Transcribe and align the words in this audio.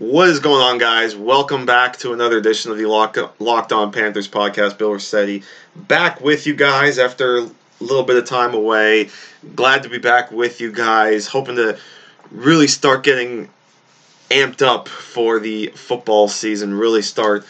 What 0.00 0.30
is 0.30 0.40
going 0.40 0.62
on, 0.62 0.78
guys? 0.78 1.14
Welcome 1.14 1.66
back 1.66 1.98
to 1.98 2.14
another 2.14 2.38
edition 2.38 2.70
of 2.72 2.78
the 2.78 2.86
Locked, 2.86 3.70
On 3.70 3.92
Panthers 3.92 4.28
podcast. 4.28 4.78
Bill 4.78 4.92
Riccette 4.92 5.44
back 5.76 6.22
with 6.22 6.46
you 6.46 6.54
guys 6.54 6.98
after 6.98 7.36
a 7.36 7.50
little 7.80 8.04
bit 8.04 8.16
of 8.16 8.24
time 8.24 8.54
away. 8.54 9.10
Glad 9.54 9.82
to 9.82 9.90
be 9.90 9.98
back 9.98 10.32
with 10.32 10.58
you 10.58 10.72
guys. 10.72 11.26
Hoping 11.26 11.56
to 11.56 11.78
really 12.30 12.66
start 12.66 13.04
getting 13.04 13.50
amped 14.30 14.62
up 14.62 14.88
for 14.88 15.38
the 15.38 15.66
football 15.74 16.28
season, 16.28 16.72
really 16.72 17.02
start 17.02 17.44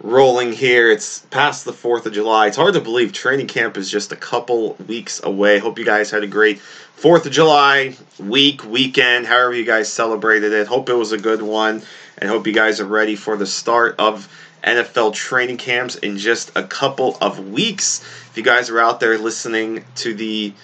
rolling 0.00 0.52
here. 0.52 0.88
It's 0.92 1.22
past 1.30 1.64
the 1.64 1.72
4th 1.72 2.06
of 2.06 2.12
July. 2.12 2.46
It's 2.46 2.56
hard 2.56 2.74
to 2.74 2.80
believe 2.80 3.12
training 3.12 3.48
camp 3.48 3.76
is 3.76 3.90
just 3.90 4.12
a 4.12 4.16
couple 4.16 4.74
weeks 4.86 5.20
away. 5.24 5.58
Hope 5.58 5.76
you 5.76 5.84
guys 5.84 6.12
had 6.12 6.22
a 6.22 6.28
great 6.28 6.60
4th 6.96 7.26
of 7.26 7.32
July 7.32 7.94
week, 8.18 8.64
weekend, 8.64 9.26
however 9.26 9.54
you 9.54 9.64
guys 9.64 9.92
celebrated 9.92 10.52
it. 10.52 10.66
Hope 10.66 10.88
it 10.88 10.94
was 10.94 11.12
a 11.12 11.18
good 11.18 11.42
one 11.42 11.82
and 12.16 12.30
hope 12.30 12.46
you 12.46 12.54
guys 12.54 12.80
are 12.80 12.86
ready 12.86 13.16
for 13.16 13.36
the 13.36 13.46
start 13.46 13.96
of 13.98 14.28
NFL 14.64 15.12
training 15.12 15.58
camps 15.58 15.96
in 15.96 16.16
just 16.16 16.50
a 16.56 16.62
couple 16.62 17.18
of 17.20 17.50
weeks. 17.50 18.00
If 18.30 18.32
you 18.36 18.42
guys 18.42 18.70
are 18.70 18.80
out 18.80 19.00
there 19.00 19.18
listening 19.18 19.84
to 19.96 20.14
the 20.14 20.54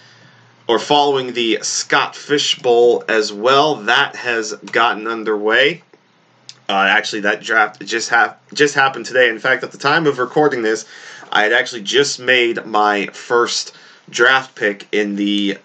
or 0.67 0.79
following 0.79 1.35
the 1.35 1.59
Scott 1.61 2.17
Fish 2.17 2.59
Bowl 2.59 3.05
as 3.09 3.31
well, 3.31 3.75
that 3.75 4.17
has 4.17 4.55
gotten 4.55 5.07
underway. 5.07 5.83
Uh, 6.67 6.87
actually, 6.89 7.21
that 7.21 7.43
draft 7.43 7.85
just 7.85 8.09
ha- 8.09 8.37
just 8.55 8.75
happened 8.75 9.05
today. 9.05 9.29
In 9.29 9.39
fact, 9.39 9.65
at 9.65 9.73
the 9.73 9.79
time 9.79 10.07
of 10.07 10.19
recording 10.19 10.63
this, 10.63 10.87
I 11.31 11.43
had 11.43 11.53
actually 11.53 11.83
just 11.83 12.21
made 12.21 12.65
my 12.65 13.07
first 13.09 13.75
draft 14.09 14.55
pick 14.55 14.87
in 14.93 15.17
the 15.17 15.59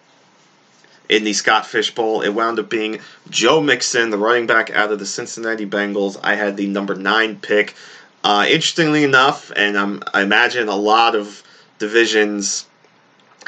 in 1.09 1.23
the 1.23 1.33
Scott 1.33 1.65
Fish 1.65 1.93
Bowl. 1.93 2.21
It 2.21 2.29
wound 2.29 2.59
up 2.59 2.69
being 2.69 2.99
Joe 3.29 3.61
Mixon, 3.61 4.09
the 4.09 4.17
running 4.17 4.47
back 4.47 4.69
out 4.71 4.91
of 4.91 4.99
the 4.99 5.05
Cincinnati 5.05 5.65
Bengals. 5.65 6.19
I 6.23 6.35
had 6.35 6.57
the 6.57 6.67
number 6.67 6.95
nine 6.95 7.37
pick. 7.37 7.75
Uh, 8.23 8.45
interestingly 8.47 9.03
enough, 9.03 9.51
and 9.55 9.77
I'm, 9.77 10.03
I 10.13 10.21
imagine 10.21 10.67
a 10.67 10.75
lot 10.75 11.15
of 11.15 11.43
divisions 11.79 12.65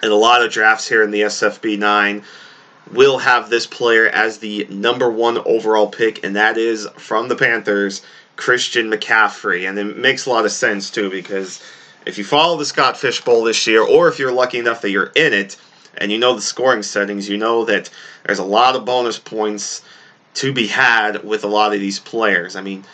and 0.01 0.11
a 0.11 0.15
lot 0.15 0.43
of 0.43 0.51
drafts 0.51 0.87
here 0.87 1.03
in 1.03 1.11
the 1.11 1.21
SFB 1.21 1.77
nine 1.77 2.23
will 2.91 3.17
have 3.17 3.49
this 3.49 3.67
player 3.67 4.07
as 4.07 4.37
the 4.37 4.65
number 4.69 5.09
one 5.09 5.37
overall 5.39 5.87
pick, 5.87 6.23
and 6.23 6.35
that 6.35 6.57
is 6.57 6.87
from 6.97 7.27
the 7.27 7.35
Panthers, 7.35 8.01
Christian 8.35 8.89
McCaffrey. 8.89 9.67
And 9.67 9.77
it 9.77 9.97
makes 9.97 10.25
a 10.25 10.29
lot 10.29 10.45
of 10.45 10.51
sense, 10.51 10.89
too, 10.89 11.09
because 11.09 11.61
if 12.05 12.17
you 12.17 12.23
follow 12.23 12.57
the 12.57 12.65
Scott 12.65 12.97
Fish 12.97 13.21
Bowl 13.21 13.43
this 13.43 13.67
year, 13.67 13.83
or 13.83 14.07
if 14.07 14.17
you're 14.17 14.31
lucky 14.31 14.59
enough 14.59 14.81
that 14.81 14.91
you're 14.91 15.11
in 15.15 15.33
it, 15.33 15.57
and 15.99 16.11
you 16.11 16.17
know 16.17 16.33
the 16.33 16.41
scoring 16.41 16.81
settings, 16.81 17.29
you 17.29 17.37
know 17.37 17.65
that 17.65 17.89
there's 18.25 18.39
a 18.39 18.43
lot 18.43 18.75
of 18.75 18.85
bonus 18.85 19.19
points 19.19 19.83
to 20.35 20.53
be 20.53 20.67
had 20.67 21.23
with 21.23 21.43
a 21.43 21.47
lot 21.47 21.73
of 21.73 21.79
these 21.79 21.99
players. 21.99 22.55
I 22.55 22.61
mean, 22.61 22.85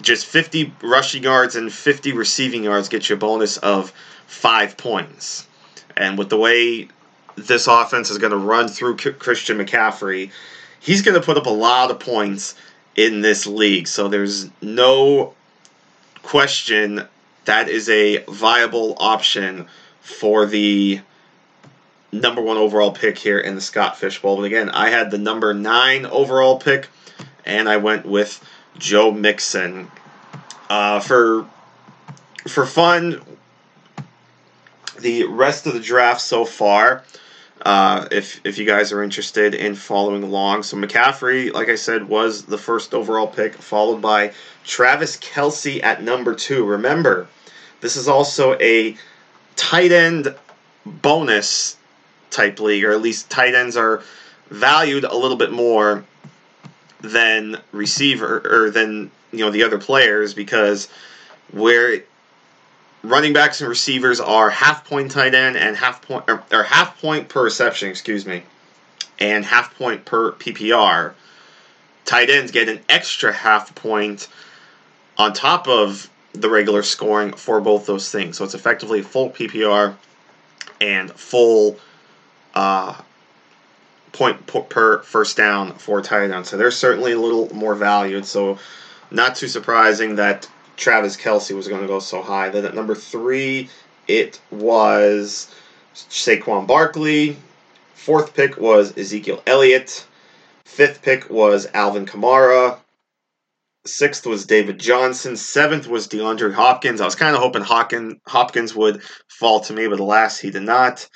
just 0.00 0.26
50 0.26 0.72
rushing 0.82 1.24
yards 1.24 1.56
and 1.56 1.72
50 1.72 2.12
receiving 2.12 2.64
yards 2.64 2.88
get 2.88 3.08
you 3.08 3.16
a 3.16 3.18
bonus 3.18 3.56
of 3.58 3.92
five 4.26 4.76
points. 4.76 5.46
And 5.96 6.16
with 6.16 6.28
the 6.28 6.38
way 6.38 6.88
this 7.36 7.66
offense 7.66 8.10
is 8.10 8.18
going 8.18 8.30
to 8.30 8.36
run 8.36 8.68
through 8.68 8.96
Christian 8.96 9.58
McCaffrey, 9.58 10.30
he's 10.80 11.02
going 11.02 11.18
to 11.18 11.24
put 11.24 11.36
up 11.36 11.46
a 11.46 11.50
lot 11.50 11.90
of 11.90 11.98
points 11.98 12.54
in 12.94 13.20
this 13.20 13.46
league. 13.46 13.88
So 13.88 14.08
there's 14.08 14.48
no 14.62 15.34
question 16.22 17.08
that 17.44 17.68
is 17.68 17.88
a 17.88 18.24
viable 18.28 18.94
option 18.98 19.66
for 20.00 20.46
the 20.46 21.00
number 22.20 22.40
one 22.40 22.56
overall 22.56 22.92
pick 22.92 23.18
here 23.18 23.38
in 23.38 23.54
the 23.54 23.60
Scott 23.60 23.98
Fish 23.98 24.20
Bowl. 24.20 24.36
But 24.36 24.44
again, 24.44 24.70
I 24.70 24.90
had 24.90 25.10
the 25.10 25.18
number 25.18 25.52
nine 25.52 26.06
overall 26.06 26.58
pick, 26.58 26.88
and 27.44 27.68
I 27.68 27.76
went 27.76 28.06
with 28.06 28.42
Joe 28.78 29.10
Mixon. 29.10 29.90
Uh, 30.70 31.00
for 31.00 31.46
for 32.48 32.66
fun, 32.66 33.22
the 34.98 35.24
rest 35.24 35.66
of 35.66 35.74
the 35.74 35.80
draft 35.80 36.20
so 36.20 36.44
far. 36.44 37.02
Uh, 37.64 38.06
if 38.10 38.40
if 38.44 38.58
you 38.58 38.66
guys 38.66 38.92
are 38.92 39.02
interested 39.02 39.54
in 39.54 39.74
following 39.74 40.22
along, 40.22 40.62
so 40.62 40.76
McCaffrey, 40.76 41.52
like 41.52 41.68
I 41.68 41.76
said, 41.76 42.08
was 42.08 42.44
the 42.44 42.58
first 42.58 42.92
overall 42.92 43.26
pick, 43.26 43.54
followed 43.54 44.02
by 44.02 44.32
Travis 44.64 45.16
Kelce 45.16 45.82
at 45.82 46.02
number 46.02 46.34
two. 46.34 46.64
Remember, 46.64 47.26
this 47.80 47.96
is 47.96 48.06
also 48.06 48.58
a 48.60 48.96
tight 49.56 49.92
end 49.92 50.34
bonus 50.84 51.76
type 52.34 52.60
league, 52.60 52.84
or 52.84 52.92
at 52.92 53.00
least 53.00 53.30
tight 53.30 53.54
ends 53.54 53.76
are 53.76 54.02
valued 54.50 55.04
a 55.04 55.16
little 55.16 55.36
bit 55.36 55.52
more 55.52 56.04
than 57.00 57.58
receiver 57.72 58.42
or 58.44 58.70
than 58.70 59.10
you 59.32 59.40
know 59.40 59.50
the 59.50 59.62
other 59.62 59.78
players 59.78 60.34
because 60.34 60.88
where 61.52 62.02
running 63.02 63.32
backs 63.32 63.60
and 63.60 63.68
receivers 63.68 64.18
are 64.20 64.50
half 64.50 64.84
point 64.88 65.10
tight 65.10 65.34
end 65.34 65.56
and 65.56 65.76
half 65.76 66.02
point 66.02 66.24
or, 66.28 66.42
or 66.52 66.62
half 66.62 67.00
point 67.00 67.28
per 67.28 67.44
reception, 67.44 67.88
excuse 67.88 68.26
me, 68.26 68.42
and 69.18 69.44
half 69.44 69.76
point 69.76 70.04
per 70.04 70.32
PPR. 70.32 71.12
Tight 72.04 72.28
ends 72.28 72.50
get 72.50 72.68
an 72.68 72.80
extra 72.88 73.32
half 73.32 73.74
point 73.74 74.28
on 75.16 75.32
top 75.32 75.68
of 75.68 76.10
the 76.32 76.50
regular 76.50 76.82
scoring 76.82 77.32
for 77.32 77.60
both 77.60 77.86
those 77.86 78.10
things. 78.10 78.36
So 78.36 78.44
it's 78.44 78.54
effectively 78.54 79.02
full 79.02 79.30
PPR 79.30 79.94
and 80.80 81.10
full 81.12 81.78
uh, 82.54 82.94
point 84.12 84.46
per 84.46 85.02
first 85.02 85.36
down 85.36 85.74
for 85.74 85.98
a 85.98 86.02
tight 86.02 86.30
end. 86.30 86.46
So 86.46 86.56
they're 86.56 86.70
certainly 86.70 87.12
a 87.12 87.18
little 87.18 87.52
more 87.54 87.74
valued. 87.74 88.24
So 88.24 88.58
not 89.10 89.36
too 89.36 89.48
surprising 89.48 90.16
that 90.16 90.48
Travis 90.76 91.16
Kelce 91.16 91.54
was 91.54 91.68
going 91.68 91.82
to 91.82 91.86
go 91.86 91.98
so 91.98 92.22
high. 92.22 92.48
Then 92.48 92.64
at 92.64 92.74
number 92.74 92.94
three, 92.94 93.68
it 94.08 94.40
was 94.50 95.54
Saquon 95.94 96.66
Barkley. 96.66 97.36
Fourth 97.94 98.34
pick 98.34 98.58
was 98.58 98.96
Ezekiel 98.96 99.42
Elliott. 99.46 100.06
Fifth 100.64 101.02
pick 101.02 101.30
was 101.30 101.68
Alvin 101.74 102.06
Kamara. 102.06 102.78
Sixth 103.86 104.26
was 104.26 104.46
David 104.46 104.78
Johnson. 104.78 105.36
Seventh 105.36 105.86
was 105.86 106.08
DeAndre 106.08 106.54
Hopkins. 106.54 107.00
I 107.00 107.04
was 107.04 107.14
kind 107.14 107.36
of 107.36 107.42
hoping 107.42 107.62
Hopkins, 107.62 108.14
Hopkins 108.26 108.74
would 108.74 109.02
fall 109.28 109.60
to 109.60 109.72
me, 109.72 109.86
but 109.88 110.00
alas, 110.00 110.38
he 110.38 110.50
did 110.50 110.62
not. 110.62 111.06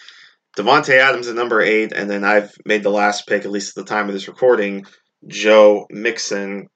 Davante 0.57 0.99
Adams 0.99 1.29
at 1.29 1.37
number 1.37 1.61
eight, 1.61 1.93
and 1.93 2.09
then 2.11 2.25
I've 2.25 2.53
made 2.65 2.83
the 2.83 2.91
last 2.91 3.27
pick, 3.27 3.45
at 3.45 3.51
least 3.51 3.77
at 3.77 3.85
the 3.85 3.89
time 3.89 4.09
of 4.09 4.15
this 4.15 4.29
recording, 4.29 4.87
Joe 5.27 5.87
Mixon 5.91 6.69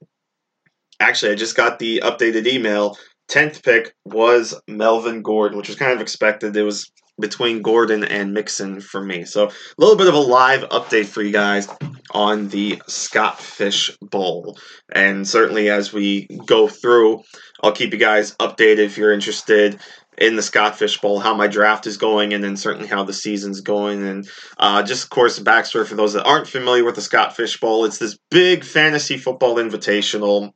actually, 1.03 1.33
I 1.33 1.34
just 1.34 1.56
got 1.56 1.78
the 1.78 2.00
updated 2.05 2.47
email. 2.47 2.97
10th 3.31 3.62
pick 3.62 3.94
was 4.05 4.59
Melvin 4.69 5.22
Gordon, 5.22 5.59
which 5.59 5.69
was 5.69 5.77
kind 5.77 5.93
of 5.93 6.00
expected. 6.00 6.56
It 6.56 6.62
was 6.62 6.91
between 7.21 7.62
Gordon 7.62 8.05
and 8.05 8.33
Mixon 8.33 8.81
for 8.81 9.03
me. 9.03 9.25
So 9.25 9.49
a 9.49 9.53
little 9.78 9.97
bit 9.97 10.09
of 10.09 10.15
a 10.15 10.19
live 10.19 10.62
update 10.71 11.06
for 11.06 11.22
you 11.22 11.33
guys 11.33 11.69
on 12.12 12.49
the 12.49 12.83
Scott 12.89 13.41
Fish 13.41 13.91
Bowl. 14.00 14.59
And 14.94 15.27
certainly 15.27 15.71
as 15.71 15.93
we 15.93 16.27
go 16.47 16.69
through, 16.69 17.22
I'll 17.62 17.72
keep 17.72 17.93
you 17.93 17.99
guys 17.99 18.34
updated 18.37 18.78
if 18.78 18.98
you're 18.98 19.13
interested 19.13 19.80
in 20.18 20.36
the 20.36 20.42
Scott 20.42 20.78
Fish 20.78 21.00
Bowl, 21.00 21.20
how 21.20 21.34
my 21.34 21.47
draft 21.47 21.86
is 21.86 21.97
going, 21.97 22.34
and 22.34 22.44
then 22.44 22.56
certainly 22.56 22.88
how 22.88 23.03
the 23.04 23.12
season's 23.12 23.60
going. 23.60 24.06
And 24.06 24.28
uh, 24.59 24.82
just, 24.82 25.04
of 25.04 25.10
course, 25.10 25.38
the 25.38 25.44
backstory 25.44 25.86
for 25.86 25.94
those 25.94 26.12
that 26.12 26.24
aren't 26.24 26.48
familiar 26.48 26.84
with 26.84 26.97
the 26.97 27.00
Scott 27.00 27.34
Fish 27.34 27.59
Bowl. 27.59 27.84
It's 27.84 27.98
this 27.98 28.18
big 28.30 28.64
fantasy 28.64 29.16
football 29.16 29.56
invitational 29.56 30.53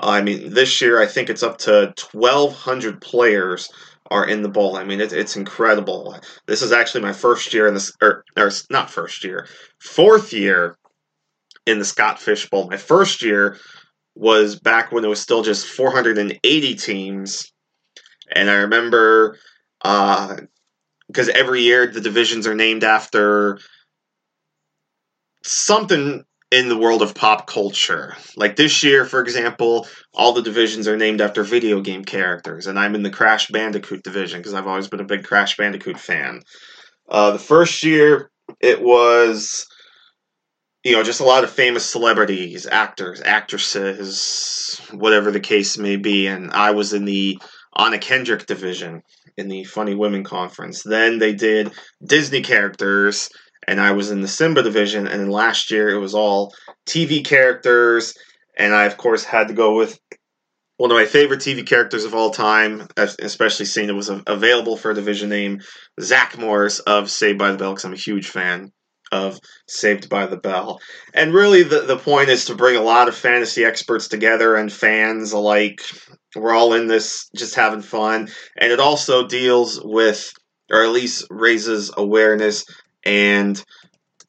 I 0.00 0.22
mean, 0.22 0.52
this 0.54 0.80
year 0.80 1.00
I 1.00 1.06
think 1.06 1.28
it's 1.28 1.42
up 1.42 1.58
to 1.58 1.92
1,200 2.12 3.00
players 3.00 3.70
are 4.10 4.26
in 4.26 4.42
the 4.42 4.48
bowl. 4.48 4.76
I 4.76 4.84
mean, 4.84 5.00
it, 5.00 5.12
it's 5.12 5.36
incredible. 5.36 6.18
This 6.46 6.62
is 6.62 6.72
actually 6.72 7.02
my 7.02 7.12
first 7.12 7.52
year 7.52 7.68
in 7.68 7.74
this, 7.74 7.92
or, 8.02 8.24
or 8.36 8.50
not 8.70 8.90
first 8.90 9.22
year, 9.24 9.46
fourth 9.78 10.32
year 10.32 10.76
in 11.66 11.78
the 11.78 11.84
Scott 11.84 12.18
Fish 12.18 12.48
Bowl. 12.48 12.68
My 12.68 12.76
first 12.76 13.22
year 13.22 13.58
was 14.16 14.58
back 14.58 14.90
when 14.90 15.04
it 15.04 15.08
was 15.08 15.20
still 15.20 15.42
just 15.42 15.66
480 15.66 16.74
teams, 16.74 17.52
and 18.32 18.50
I 18.50 18.54
remember 18.54 19.38
because 19.82 21.28
uh, 21.28 21.32
every 21.34 21.62
year 21.62 21.86
the 21.86 22.00
divisions 22.00 22.46
are 22.46 22.54
named 22.54 22.84
after 22.84 23.58
something 25.42 26.24
in 26.50 26.68
the 26.68 26.76
world 26.76 27.02
of 27.02 27.14
pop 27.14 27.46
culture. 27.46 28.16
Like 28.36 28.56
this 28.56 28.82
year, 28.82 29.04
for 29.04 29.20
example, 29.20 29.86
all 30.12 30.32
the 30.32 30.42
divisions 30.42 30.88
are 30.88 30.96
named 30.96 31.20
after 31.20 31.42
video 31.42 31.80
game 31.80 32.04
characters, 32.04 32.66
and 32.66 32.78
I'm 32.78 32.94
in 32.94 33.02
the 33.02 33.10
Crash 33.10 33.48
Bandicoot 33.48 34.02
division 34.02 34.40
because 34.40 34.54
I've 34.54 34.66
always 34.66 34.88
been 34.88 35.00
a 35.00 35.04
big 35.04 35.24
Crash 35.24 35.56
Bandicoot 35.56 35.98
fan. 35.98 36.42
Uh, 37.08 37.32
the 37.32 37.38
first 37.38 37.82
year, 37.84 38.30
it 38.60 38.82
was, 38.82 39.66
you 40.84 40.92
know, 40.92 41.02
just 41.04 41.20
a 41.20 41.24
lot 41.24 41.44
of 41.44 41.50
famous 41.50 41.84
celebrities, 41.84 42.66
actors, 42.66 43.20
actresses, 43.20 44.80
whatever 44.90 45.30
the 45.30 45.40
case 45.40 45.78
may 45.78 45.96
be, 45.96 46.26
and 46.26 46.50
I 46.50 46.72
was 46.72 46.92
in 46.92 47.04
the 47.04 47.38
Anna 47.76 47.98
Kendrick 47.98 48.46
division 48.46 49.02
in 49.36 49.48
the 49.48 49.64
Funny 49.64 49.94
Women 49.94 50.24
Conference. 50.24 50.82
Then 50.82 51.18
they 51.18 51.34
did 51.34 51.72
Disney 52.04 52.42
characters 52.42 53.30
and 53.66 53.80
I 53.80 53.92
was 53.92 54.10
in 54.10 54.20
the 54.20 54.28
Simba 54.28 54.62
division. 54.62 55.06
And 55.06 55.20
then 55.20 55.30
last 55.30 55.70
year 55.70 55.90
it 55.90 55.98
was 55.98 56.14
all 56.14 56.54
TV 56.86 57.24
characters, 57.24 58.14
and 58.56 58.74
I 58.74 58.84
of 58.86 58.96
course 58.96 59.24
had 59.24 59.48
to 59.48 59.54
go 59.54 59.76
with 59.76 59.98
one 60.76 60.90
of 60.90 60.96
my 60.96 61.06
favorite 61.06 61.40
TV 61.40 61.66
characters 61.66 62.04
of 62.04 62.14
all 62.14 62.30
time, 62.30 62.88
especially 62.96 63.66
seeing 63.66 63.88
it 63.88 63.94
was 63.94 64.10
available 64.26 64.76
for 64.76 64.90
a 64.90 64.94
division 64.94 65.28
name, 65.28 65.60
Zach 66.00 66.38
Morris 66.38 66.80
of 66.80 67.10
Saved 67.10 67.38
by 67.38 67.52
the 67.52 67.58
Bell, 67.58 67.72
because 67.72 67.84
I'm 67.84 67.92
a 67.92 67.96
huge 67.96 68.28
fan 68.28 68.72
of 69.12 69.38
Saved 69.66 70.08
by 70.08 70.26
the 70.26 70.36
Bell. 70.36 70.80
And 71.14 71.34
really, 71.34 71.62
the, 71.62 71.80
the 71.80 71.96
point 71.96 72.28
is 72.28 72.44
to 72.46 72.54
bring 72.54 72.76
a 72.76 72.82
lot 72.82 73.08
of 73.08 73.14
fantasy 73.14 73.64
experts 73.64 74.08
together 74.08 74.56
and 74.56 74.72
fans 74.72 75.32
alike. 75.32 75.82
We're 76.36 76.54
all 76.54 76.74
in 76.74 76.86
this 76.86 77.28
just 77.34 77.54
having 77.54 77.82
fun. 77.82 78.28
And 78.56 78.72
it 78.72 78.80
also 78.80 79.26
deals 79.26 79.80
with, 79.82 80.32
or 80.70 80.84
at 80.84 80.90
least 80.90 81.26
raises 81.30 81.90
awareness 81.96 82.64
and 83.04 83.62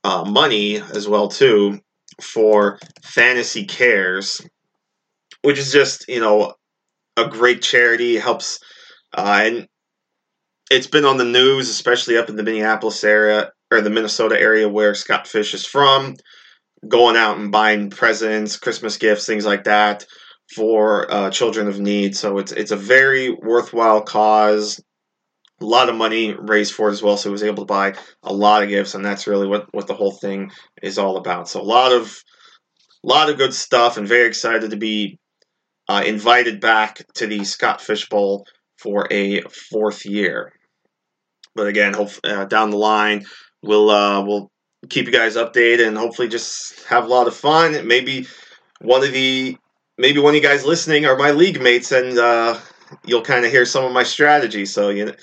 uh, 0.03 0.23
money 0.25 0.77
as 0.77 1.07
well 1.07 1.27
too 1.27 1.79
for 2.21 2.79
Fantasy 3.03 3.65
Cares, 3.65 4.41
which 5.41 5.59
is 5.59 5.71
just 5.71 6.07
you 6.07 6.19
know 6.19 6.53
a 7.17 7.27
great 7.27 7.61
charity. 7.61 8.17
Helps 8.17 8.59
uh, 9.13 9.41
and 9.43 9.67
it's 10.71 10.87
been 10.87 11.05
on 11.05 11.17
the 11.17 11.25
news, 11.25 11.69
especially 11.69 12.17
up 12.17 12.29
in 12.29 12.35
the 12.35 12.43
Minneapolis 12.43 13.03
area 13.03 13.51
or 13.71 13.81
the 13.81 13.89
Minnesota 13.89 14.39
area 14.39 14.67
where 14.67 14.93
Scott 14.93 15.27
Fish 15.27 15.53
is 15.53 15.65
from, 15.65 16.15
going 16.87 17.15
out 17.15 17.37
and 17.37 17.51
buying 17.51 17.89
presents, 17.89 18.57
Christmas 18.57 18.97
gifts, 18.97 19.25
things 19.25 19.45
like 19.45 19.63
that 19.63 20.05
for 20.55 21.11
uh, 21.11 21.29
children 21.29 21.67
of 21.67 21.79
need. 21.79 22.15
So 22.15 22.37
it's 22.37 22.51
it's 22.51 22.71
a 22.71 22.75
very 22.75 23.29
worthwhile 23.31 24.01
cause 24.01 24.81
a 25.61 25.65
lot 25.65 25.89
of 25.89 25.95
money 25.95 26.33
raised 26.33 26.73
for 26.73 26.89
it 26.89 26.93
as 26.93 27.03
well. 27.03 27.17
So 27.17 27.29
he 27.29 27.31
was 27.31 27.43
able 27.43 27.63
to 27.63 27.73
buy 27.73 27.93
a 28.23 28.33
lot 28.33 28.63
of 28.63 28.69
gifts, 28.69 28.95
and 28.95 29.05
that's 29.05 29.27
really 29.27 29.47
what, 29.47 29.67
what 29.71 29.87
the 29.87 29.93
whole 29.93 30.11
thing 30.11 30.51
is 30.81 30.97
all 30.97 31.17
about. 31.17 31.47
So 31.47 31.61
a 31.61 31.63
lot 31.63 31.91
of 31.91 32.23
a 33.03 33.07
lot 33.07 33.29
of 33.29 33.37
good 33.37 33.53
stuff, 33.53 33.97
and 33.97 34.07
very 34.07 34.27
excited 34.27 34.71
to 34.71 34.77
be 34.77 35.19
uh, 35.87 36.03
invited 36.05 36.59
back 36.59 37.03
to 37.15 37.27
the 37.27 37.43
Scott 37.43 37.81
Fish 37.81 38.09
Bowl 38.09 38.45
for 38.77 39.07
a 39.11 39.41
fourth 39.41 40.05
year. 40.05 40.53
But 41.55 41.67
again, 41.67 41.93
hope, 41.93 42.11
uh, 42.23 42.45
down 42.45 42.69
the 42.69 42.77
line, 42.77 43.25
we'll 43.61 43.89
uh, 43.89 44.23
we'll 44.23 44.51
keep 44.89 45.05
you 45.05 45.11
guys 45.11 45.35
updated 45.35 45.87
and 45.87 45.97
hopefully 45.97 46.27
just 46.27 46.83
have 46.85 47.05
a 47.05 47.07
lot 47.07 47.27
of 47.27 47.35
fun. 47.35 47.87
Maybe 47.87 48.27
one 48.79 49.03
of 49.03 49.11
the 49.11 49.57
maybe 49.97 50.19
one 50.19 50.31
of 50.31 50.35
you 50.35 50.41
guys 50.41 50.65
listening 50.65 51.05
are 51.05 51.17
my 51.17 51.31
league 51.31 51.61
mates, 51.61 51.91
and 51.91 52.17
uh, 52.17 52.59
you'll 53.05 53.21
kind 53.21 53.45
of 53.45 53.51
hear 53.51 53.65
some 53.65 53.85
of 53.85 53.91
my 53.91 54.03
strategies. 54.03 54.73
So 54.73 54.89
you 54.89 55.13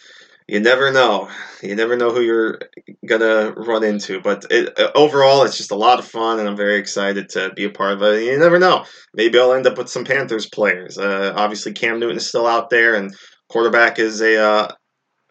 you 0.46 0.60
never 0.60 0.90
know. 0.90 1.28
You 1.62 1.74
never 1.74 1.96
know 1.96 2.10
who 2.10 2.22
you're 2.22 2.58
gonna 3.06 3.52
run 3.56 3.84
into. 3.84 4.20
But 4.20 4.46
it, 4.50 4.72
overall, 4.94 5.42
it's 5.42 5.58
just 5.58 5.72
a 5.72 5.76
lot 5.76 5.98
of 5.98 6.06
fun, 6.06 6.38
and 6.38 6.48
I'm 6.48 6.56
very 6.56 6.76
excited 6.76 7.28
to 7.30 7.52
be 7.54 7.64
a 7.64 7.70
part 7.70 7.92
of 7.92 8.02
it. 8.02 8.24
You 8.24 8.38
never 8.38 8.58
know. 8.58 8.86
Maybe 9.14 9.38
I'll 9.38 9.52
end 9.52 9.66
up 9.66 9.76
with 9.76 9.90
some 9.90 10.04
Panthers 10.04 10.48
players. 10.48 10.96
Uh, 10.96 11.34
obviously, 11.36 11.72
Cam 11.72 12.00
Newton 12.00 12.16
is 12.16 12.26
still 12.26 12.46
out 12.46 12.70
there, 12.70 12.94
and 12.94 13.14
quarterback 13.48 13.98
is 13.98 14.22
a, 14.22 14.42
uh, 14.42 14.72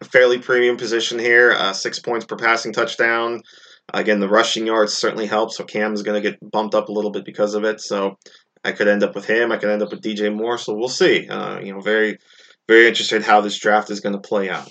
a 0.00 0.04
fairly 0.04 0.38
premium 0.38 0.76
position 0.76 1.18
here. 1.18 1.52
Uh, 1.52 1.72
six 1.72 1.98
points 1.98 2.26
per 2.26 2.36
passing 2.36 2.72
touchdown. 2.72 3.42
Again, 3.92 4.20
the 4.20 4.28
rushing 4.28 4.66
yards 4.66 4.92
certainly 4.92 5.26
help, 5.26 5.50
so 5.52 5.64
Cam 5.64 5.94
is 5.94 6.02
going 6.02 6.22
to 6.22 6.30
get 6.30 6.38
bumped 6.50 6.74
up 6.74 6.88
a 6.88 6.92
little 6.92 7.10
bit 7.10 7.24
because 7.24 7.54
of 7.54 7.64
it. 7.64 7.80
So 7.80 8.18
I 8.62 8.72
could 8.72 8.88
end 8.88 9.02
up 9.02 9.14
with 9.14 9.26
him. 9.26 9.50
I 9.50 9.56
could 9.56 9.70
end 9.70 9.82
up 9.82 9.90
with 9.90 10.02
DJ 10.02 10.34
Moore. 10.34 10.58
So 10.58 10.74
we'll 10.74 10.88
see. 10.88 11.26
Uh, 11.26 11.60
you 11.60 11.72
know, 11.72 11.80
very, 11.80 12.18
very 12.68 12.86
interested 12.86 13.22
how 13.22 13.40
this 13.40 13.58
draft 13.58 13.90
is 13.90 14.00
going 14.00 14.14
to 14.14 14.20
play 14.20 14.50
out. 14.50 14.70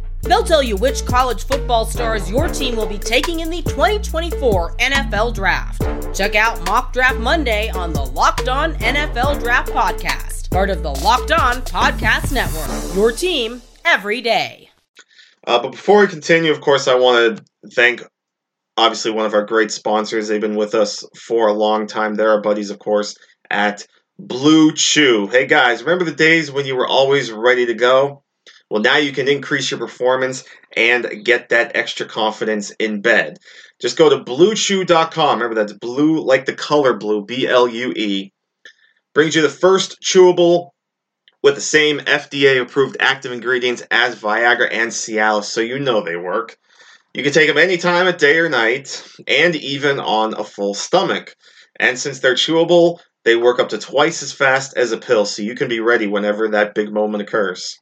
They'll 0.23 0.43
tell 0.43 0.63
you 0.63 0.75
which 0.75 1.05
college 1.05 1.45
football 1.45 1.85
stars 1.85 2.29
your 2.29 2.47
team 2.47 2.75
will 2.75 2.87
be 2.87 2.97
taking 2.97 3.39
in 3.39 3.49
the 3.49 3.61
2024 3.63 4.75
NFL 4.77 5.33
Draft. 5.33 5.81
Check 6.15 6.35
out 6.35 6.63
Mock 6.65 6.93
Draft 6.93 7.19
Monday 7.19 7.69
on 7.69 7.93
the 7.93 8.03
Locked 8.03 8.47
On 8.47 8.75
NFL 8.75 9.39
Draft 9.41 9.71
Podcast 9.71 10.41
part 10.51 10.69
of 10.69 10.83
the 10.83 10.91
Locked 10.91 11.31
On 11.31 11.61
Podcast 11.61 12.33
Network. 12.33 12.95
Your 12.95 13.13
team 13.13 13.61
every 13.85 14.19
day. 14.19 14.69
Uh, 15.47 15.61
but 15.61 15.71
before 15.71 16.01
we 16.01 16.07
continue, 16.07 16.51
of 16.51 16.59
course, 16.59 16.89
I 16.89 16.95
want 16.95 17.37
to 17.37 17.69
thank 17.69 18.03
obviously 18.75 19.11
one 19.11 19.25
of 19.25 19.33
our 19.33 19.45
great 19.45 19.71
sponsors. 19.71 20.27
They've 20.27 20.41
been 20.41 20.57
with 20.57 20.75
us 20.75 21.05
for 21.15 21.47
a 21.47 21.53
long 21.53 21.87
time. 21.87 22.15
They're 22.15 22.31
our 22.31 22.41
buddies, 22.41 22.69
of 22.69 22.79
course, 22.79 23.15
at 23.49 23.87
Blue 24.19 24.73
Chew. 24.73 25.27
Hey 25.27 25.47
guys, 25.47 25.83
remember 25.83 26.03
the 26.03 26.11
days 26.11 26.51
when 26.51 26.65
you 26.65 26.75
were 26.75 26.87
always 26.87 27.31
ready 27.31 27.65
to 27.67 27.73
go? 27.73 28.23
Well, 28.71 28.81
now 28.81 28.95
you 28.95 29.11
can 29.11 29.27
increase 29.27 29.69
your 29.69 29.81
performance 29.81 30.45
and 30.77 31.25
get 31.25 31.49
that 31.49 31.75
extra 31.75 32.05
confidence 32.05 32.71
in 32.79 33.01
bed. 33.01 33.37
Just 33.81 33.97
go 33.97 34.09
to 34.09 34.23
bluechew.com. 34.23 35.41
Remember, 35.41 35.55
that's 35.55 35.73
blue 35.73 36.23
like 36.23 36.45
the 36.45 36.53
color 36.53 36.95
blue, 36.95 37.25
B 37.25 37.45
L 37.45 37.67
U 37.67 37.91
E 37.91 38.31
brings 39.13 39.35
you 39.35 39.41
the 39.41 39.49
first 39.49 39.97
chewable 40.01 40.69
with 41.43 41.55
the 41.55 41.61
same 41.61 41.99
FDA 41.99 42.61
approved 42.61 42.95
active 43.01 43.33
ingredients 43.33 43.83
as 43.91 44.15
Viagra 44.15 44.69
and 44.71 44.89
Cialis, 44.89 45.45
so 45.45 45.59
you 45.59 45.77
know 45.77 46.01
they 46.01 46.15
work. 46.15 46.55
You 47.13 47.23
can 47.23 47.33
take 47.33 47.49
them 47.49 47.57
anytime 47.57 48.07
of 48.07 48.15
day 48.15 48.37
or 48.37 48.47
night, 48.47 49.05
and 49.27 49.53
even 49.53 49.99
on 49.99 50.33
a 50.33 50.45
full 50.45 50.75
stomach. 50.75 51.35
And 51.77 51.99
since 51.99 52.21
they're 52.21 52.35
chewable, 52.35 52.99
they 53.25 53.35
work 53.35 53.59
up 53.59 53.67
to 53.69 53.77
twice 53.77 54.23
as 54.23 54.31
fast 54.31 54.77
as 54.77 54.93
a 54.93 54.97
pill, 54.97 55.25
so 55.25 55.41
you 55.41 55.55
can 55.55 55.67
be 55.67 55.81
ready 55.81 56.07
whenever 56.07 56.47
that 56.47 56.73
big 56.73 56.93
moment 56.93 57.21
occurs. 57.21 57.77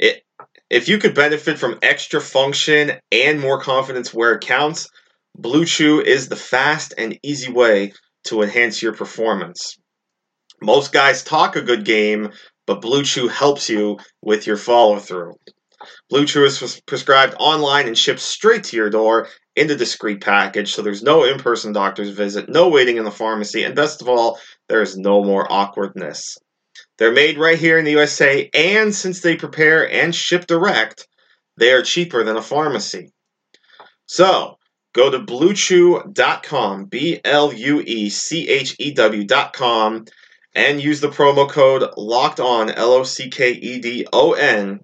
It, 0.00 0.22
if 0.70 0.88
you 0.88 0.96
could 0.96 1.14
benefit 1.14 1.58
from 1.58 1.78
extra 1.82 2.22
function 2.22 2.92
and 3.12 3.38
more 3.38 3.60
confidence 3.60 4.14
where 4.14 4.32
it 4.32 4.40
counts, 4.40 4.88
Blue 5.36 5.66
Chew 5.66 6.00
is 6.00 6.28
the 6.28 6.36
fast 6.36 6.94
and 6.96 7.18
easy 7.22 7.52
way 7.52 7.92
to 8.24 8.40
enhance 8.40 8.82
your 8.82 8.94
performance. 8.94 9.76
Most 10.62 10.90
guys 10.90 11.22
talk 11.22 11.54
a 11.54 11.60
good 11.60 11.84
game, 11.84 12.32
but 12.66 12.80
Blue 12.80 13.04
Chew 13.04 13.28
helps 13.28 13.68
you 13.68 13.98
with 14.22 14.46
your 14.46 14.56
follow 14.56 14.98
through. 14.98 15.34
Blue 16.08 16.24
Chew 16.24 16.44
is 16.44 16.80
prescribed 16.86 17.34
online 17.38 17.86
and 17.86 17.96
shipped 17.96 18.20
straight 18.20 18.64
to 18.64 18.76
your 18.76 18.90
door 18.90 19.28
in 19.56 19.70
a 19.70 19.76
discreet 19.76 20.22
package, 20.22 20.72
so 20.72 20.80
there's 20.80 21.02
no 21.02 21.24
in 21.24 21.38
person 21.38 21.72
doctor's 21.72 22.10
visit, 22.10 22.48
no 22.48 22.68
waiting 22.68 22.96
in 22.96 23.04
the 23.04 23.10
pharmacy, 23.10 23.64
and 23.64 23.76
best 23.76 24.00
of 24.00 24.08
all, 24.08 24.38
there 24.68 24.80
is 24.80 24.96
no 24.96 25.22
more 25.22 25.50
awkwardness. 25.50 26.38
They're 27.00 27.10
made 27.10 27.36
right 27.36 27.58
here 27.58 27.80
in 27.80 27.84
the 27.84 27.90
USA, 27.92 28.48
and 28.54 28.94
since 28.94 29.20
they 29.20 29.34
prepare 29.34 29.90
and 29.90 30.14
ship 30.14 30.46
direct, 30.46 31.08
they 31.56 31.72
are 31.72 31.82
cheaper 31.82 32.22
than 32.22 32.36
a 32.36 32.42
pharmacy. 32.42 33.12
So, 34.06 34.58
Go 34.92 35.08
to 35.08 35.20
bluechew.com, 35.20 36.86
B 36.86 37.20
L 37.24 37.52
U 37.52 37.80
E 37.80 38.10
C 38.10 38.48
H 38.48 38.74
E 38.80 38.92
W.com, 38.92 40.04
and 40.52 40.82
use 40.82 41.00
the 41.00 41.10
promo 41.10 41.48
code 41.48 41.88
locked 41.96 42.40
on, 42.40 42.70
L 42.70 42.92
O 42.94 43.04
C 43.04 43.30
K 43.30 43.52
E 43.52 43.78
D 43.78 44.06
O 44.12 44.32
N, 44.32 44.80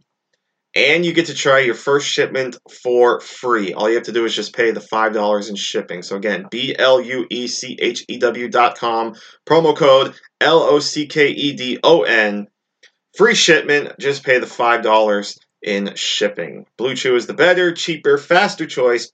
and 0.76 1.04
you 1.04 1.12
get 1.12 1.26
to 1.26 1.34
try 1.34 1.60
your 1.60 1.74
first 1.74 2.06
shipment 2.06 2.56
for 2.84 3.20
free. 3.20 3.72
All 3.72 3.88
you 3.88 3.96
have 3.96 4.04
to 4.04 4.12
do 4.12 4.24
is 4.24 4.34
just 4.34 4.54
pay 4.54 4.70
the 4.70 4.80
$5 4.80 5.48
in 5.48 5.56
shipping. 5.56 6.02
So 6.02 6.16
again, 6.16 6.46
B 6.50 6.76
L 6.78 7.00
U 7.00 7.26
E 7.30 7.48
C 7.48 7.76
H 7.80 8.04
E 8.08 8.18
W.com, 8.18 9.14
promo 9.44 9.76
code 9.76 10.14
L 10.40 10.60
O 10.60 10.78
C 10.78 11.06
K 11.06 11.28
E 11.28 11.54
D 11.54 11.78
O 11.82 12.02
N. 12.02 12.46
Free 13.16 13.34
shipment, 13.34 13.94
just 13.98 14.24
pay 14.24 14.38
the 14.38 14.46
$5 14.46 15.38
in 15.62 15.94
shipping. 15.96 16.66
Blue 16.76 16.94
Chew 16.94 17.16
is 17.16 17.26
the 17.26 17.34
better, 17.34 17.72
cheaper, 17.72 18.18
faster 18.18 18.66
choice 18.66 19.10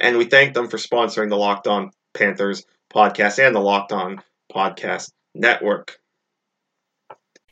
and 0.00 0.18
we 0.18 0.26
thank 0.26 0.54
them 0.54 0.68
for 0.68 0.76
sponsoring 0.76 1.30
the 1.30 1.36
Locked 1.36 1.66
On 1.66 1.90
Panthers 2.14 2.64
podcast 2.92 3.44
and 3.44 3.54
the 3.54 3.60
Locked 3.60 3.92
On 3.92 4.22
Podcast 4.52 5.10
Network. 5.34 5.98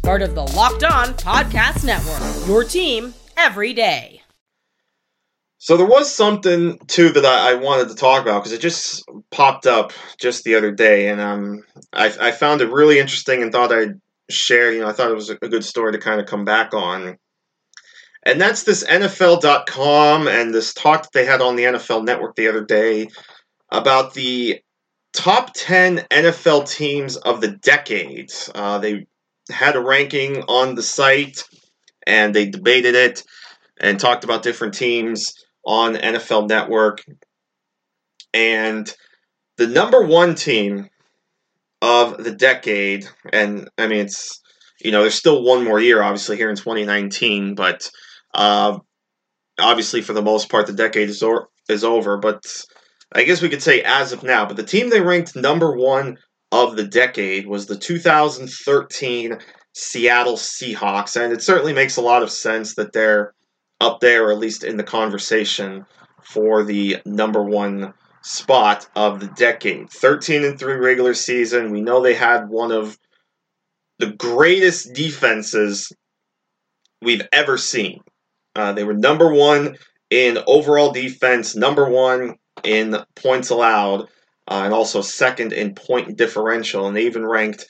part 0.00 0.22
of 0.22 0.34
the 0.34 0.42
Locked 0.42 0.84
On 0.84 1.08
Podcast 1.14 1.84
Network. 1.84 2.48
Your 2.48 2.64
team 2.64 3.14
every 3.36 3.72
day. 3.72 4.22
So 5.58 5.76
there 5.76 5.86
was 5.86 6.12
something 6.12 6.78
too 6.86 7.10
that 7.10 7.24
I, 7.24 7.54
wanted 7.54 7.88
to 7.88 7.94
talk 7.96 8.22
about 8.22 8.40
because 8.40 8.52
it 8.52 8.60
just 8.60 9.04
popped 9.30 9.66
up 9.66 9.92
just 10.18 10.44
the 10.44 10.54
other 10.54 10.70
day, 10.70 11.08
and 11.08 11.20
um, 11.20 11.64
I, 11.92 12.14
I 12.20 12.30
found 12.30 12.60
it 12.60 12.70
really 12.70 12.98
interesting 12.98 13.42
and 13.42 13.50
thought 13.50 13.72
I'd 13.72 14.00
share. 14.30 14.72
You 14.72 14.80
know, 14.80 14.88
I 14.88 14.92
thought 14.92 15.10
it 15.10 15.14
was 15.14 15.30
a 15.30 15.36
good 15.36 15.64
story 15.64 15.92
to 15.92 15.98
kind 15.98 16.20
of 16.20 16.26
come 16.26 16.44
back 16.44 16.74
on. 16.74 17.18
And 18.24 18.40
that's 18.40 18.64
this 18.64 18.84
NFL.com 18.84 20.28
and 20.28 20.54
this 20.54 20.74
talk 20.74 21.02
that 21.02 21.12
they 21.12 21.24
had 21.24 21.40
on 21.40 21.56
the 21.56 21.64
NFL 21.64 22.04
Network 22.04 22.36
the 22.36 22.48
other 22.48 22.64
day 22.64 23.08
about 23.70 24.14
the 24.14 24.60
top 25.12 25.52
10 25.54 25.98
NFL 26.10 26.70
teams 26.70 27.16
of 27.16 27.40
the 27.40 27.48
decade. 27.48 28.30
Uh, 28.54 28.78
they 28.78 29.06
had 29.50 29.76
a 29.76 29.80
ranking 29.80 30.42
on 30.42 30.74
the 30.74 30.82
site 30.82 31.44
and 32.06 32.34
they 32.34 32.46
debated 32.46 32.94
it 32.94 33.22
and 33.80 33.98
talked 33.98 34.24
about 34.24 34.42
different 34.42 34.74
teams 34.74 35.32
on 35.64 35.94
NFL 35.94 36.48
Network. 36.48 37.04
And 38.34 38.92
the 39.56 39.66
number 39.66 40.04
one 40.04 40.34
team 40.34 40.88
of 41.80 42.22
the 42.22 42.32
decade, 42.32 43.06
and 43.32 43.68
I 43.78 43.86
mean, 43.86 44.00
it's, 44.00 44.40
you 44.80 44.90
know, 44.90 45.02
there's 45.02 45.14
still 45.14 45.42
one 45.42 45.64
more 45.64 45.80
year, 45.80 46.02
obviously, 46.02 46.36
here 46.36 46.50
in 46.50 46.56
2019, 46.56 47.54
but 47.54 47.90
uh, 48.34 48.78
obviously, 49.58 50.02
for 50.02 50.12
the 50.12 50.22
most 50.22 50.48
part, 50.48 50.66
the 50.66 50.72
decade 50.72 51.08
is, 51.08 51.22
or, 51.22 51.48
is 51.68 51.84
over. 51.84 52.16
But 52.16 52.44
I 53.12 53.24
guess 53.24 53.42
we 53.42 53.48
could 53.48 53.62
say 53.62 53.82
as 53.82 54.12
of 54.12 54.22
now, 54.22 54.46
but 54.46 54.56
the 54.56 54.62
team 54.62 54.90
they 54.90 55.00
ranked 55.00 55.34
number 55.36 55.76
one 55.76 56.18
of 56.52 56.76
the 56.76 56.84
decade 56.84 57.46
was 57.46 57.66
the 57.66 57.76
2013 57.76 59.38
Seattle 59.74 60.36
Seahawks, 60.36 61.20
and 61.20 61.32
it 61.32 61.42
certainly 61.42 61.72
makes 61.72 61.96
a 61.96 62.02
lot 62.02 62.22
of 62.22 62.30
sense 62.30 62.74
that 62.74 62.92
they're 62.92 63.34
up 63.80 64.00
there, 64.00 64.26
or 64.26 64.32
at 64.32 64.38
least 64.38 64.64
in 64.64 64.76
the 64.76 64.82
conversation 64.82 65.84
for 66.22 66.64
the 66.64 66.98
number 67.06 67.42
one 67.42 67.92
spot 68.22 68.88
of 68.96 69.20
the 69.20 69.28
decade. 69.28 69.88
13 69.90 70.44
and 70.44 70.58
3 70.58 70.74
regular 70.74 71.14
season. 71.14 71.70
We 71.70 71.80
know 71.80 72.02
they 72.02 72.14
had 72.14 72.48
one 72.48 72.72
of 72.72 72.98
the 73.98 74.12
greatest 74.12 74.92
defenses 74.94 75.92
we've 77.02 77.26
ever 77.32 77.56
seen. 77.56 78.00
Uh, 78.54 78.72
they 78.72 78.84
were 78.84 78.94
number 78.94 79.32
one 79.32 79.76
in 80.10 80.38
overall 80.46 80.90
defense, 80.90 81.54
number 81.54 81.88
one 81.88 82.36
in 82.64 82.96
points 83.14 83.50
allowed, 83.50 84.08
uh, 84.48 84.62
and 84.64 84.72
also 84.72 85.02
second 85.02 85.52
in 85.52 85.74
point 85.74 86.16
differential. 86.16 86.86
And 86.86 86.96
they 86.96 87.06
even 87.06 87.26
ranked 87.26 87.66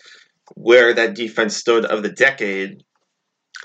where 0.55 0.95
that 0.95 1.15
defense 1.15 1.57
stood 1.57 1.85
of 1.85 2.03
the 2.03 2.11
decade. 2.11 2.83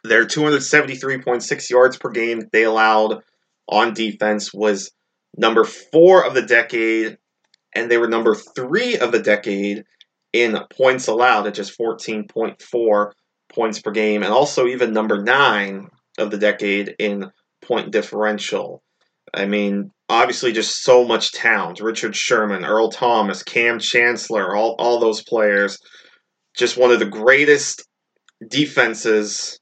Their 0.03 0.25
273.6 0.25 1.70
yards 1.70 1.98
per 1.98 2.10
game 2.10 2.41
they 2.51 2.63
allowed 2.63 3.22
on 3.70 3.93
defense 3.93 4.53
was 4.53 4.91
number 5.38 5.63
four 5.63 6.25
of 6.25 6.34
the 6.34 6.41
decade, 6.41 7.17
and 7.74 7.89
they 7.89 7.98
were 7.98 8.10
number 8.10 8.36
three 8.36 8.98
of 8.98 9.12
the 9.12 9.22
decade 9.22 9.84
in 10.34 10.58
points 10.75 11.08
allowed 11.08 11.48
at 11.48 11.53
just 11.53 11.77
14.4 11.79 13.12
points 13.53 13.79
per 13.79 13.91
game, 13.91 14.24
and 14.24 14.34
also 14.34 14.65
even 14.65 14.91
number 14.91 15.22
nine 15.22 15.88
of 16.17 16.32
the 16.32 16.38
decade 16.38 16.96
in 17.00 17.32
point 17.62 17.91
differential. 17.91 18.84
I 19.34 19.46
mean, 19.46 19.92
obviously, 20.10 20.52
just 20.52 20.84
so 20.84 21.04
much 21.04 21.32
talent. 21.32 21.80
Richard 21.82 22.16
Sherman, 22.16 22.66
Earl 22.66 22.90
Thomas, 22.90 23.44
Kam 23.44 23.80
Chancellor, 23.80 24.56
all, 24.56 24.75
all 24.78 25.00
those 25.00 25.24
players. 25.24 25.78
Just 26.56 26.78
one 26.78 26.92
of 26.92 27.00
the 27.00 27.06
greatest 27.06 27.84
defenses 28.48 29.60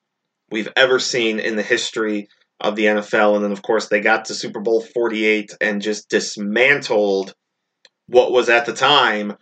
we've 0.50 0.70
ever 0.76 1.00
seen 1.00 1.40
in 1.40 1.56
the 1.56 1.64
history 1.64 2.28
of 2.60 2.76
the 2.76 2.86
NFL. 2.86 3.36
And 3.36 3.46
then, 3.46 3.52
of 3.52 3.62
course, 3.62 3.88
they 3.88 4.02
got 4.02 4.26
to 4.26 4.36
Super 4.36 4.60
Bowl 4.60 4.82
48 4.94 5.56
and 5.62 5.82
just 5.82 6.10
dismantled 6.10 7.34
what 8.08 8.32
was 8.32 8.50
at 8.50 8.66
the 8.66 8.74
time 8.74 9.36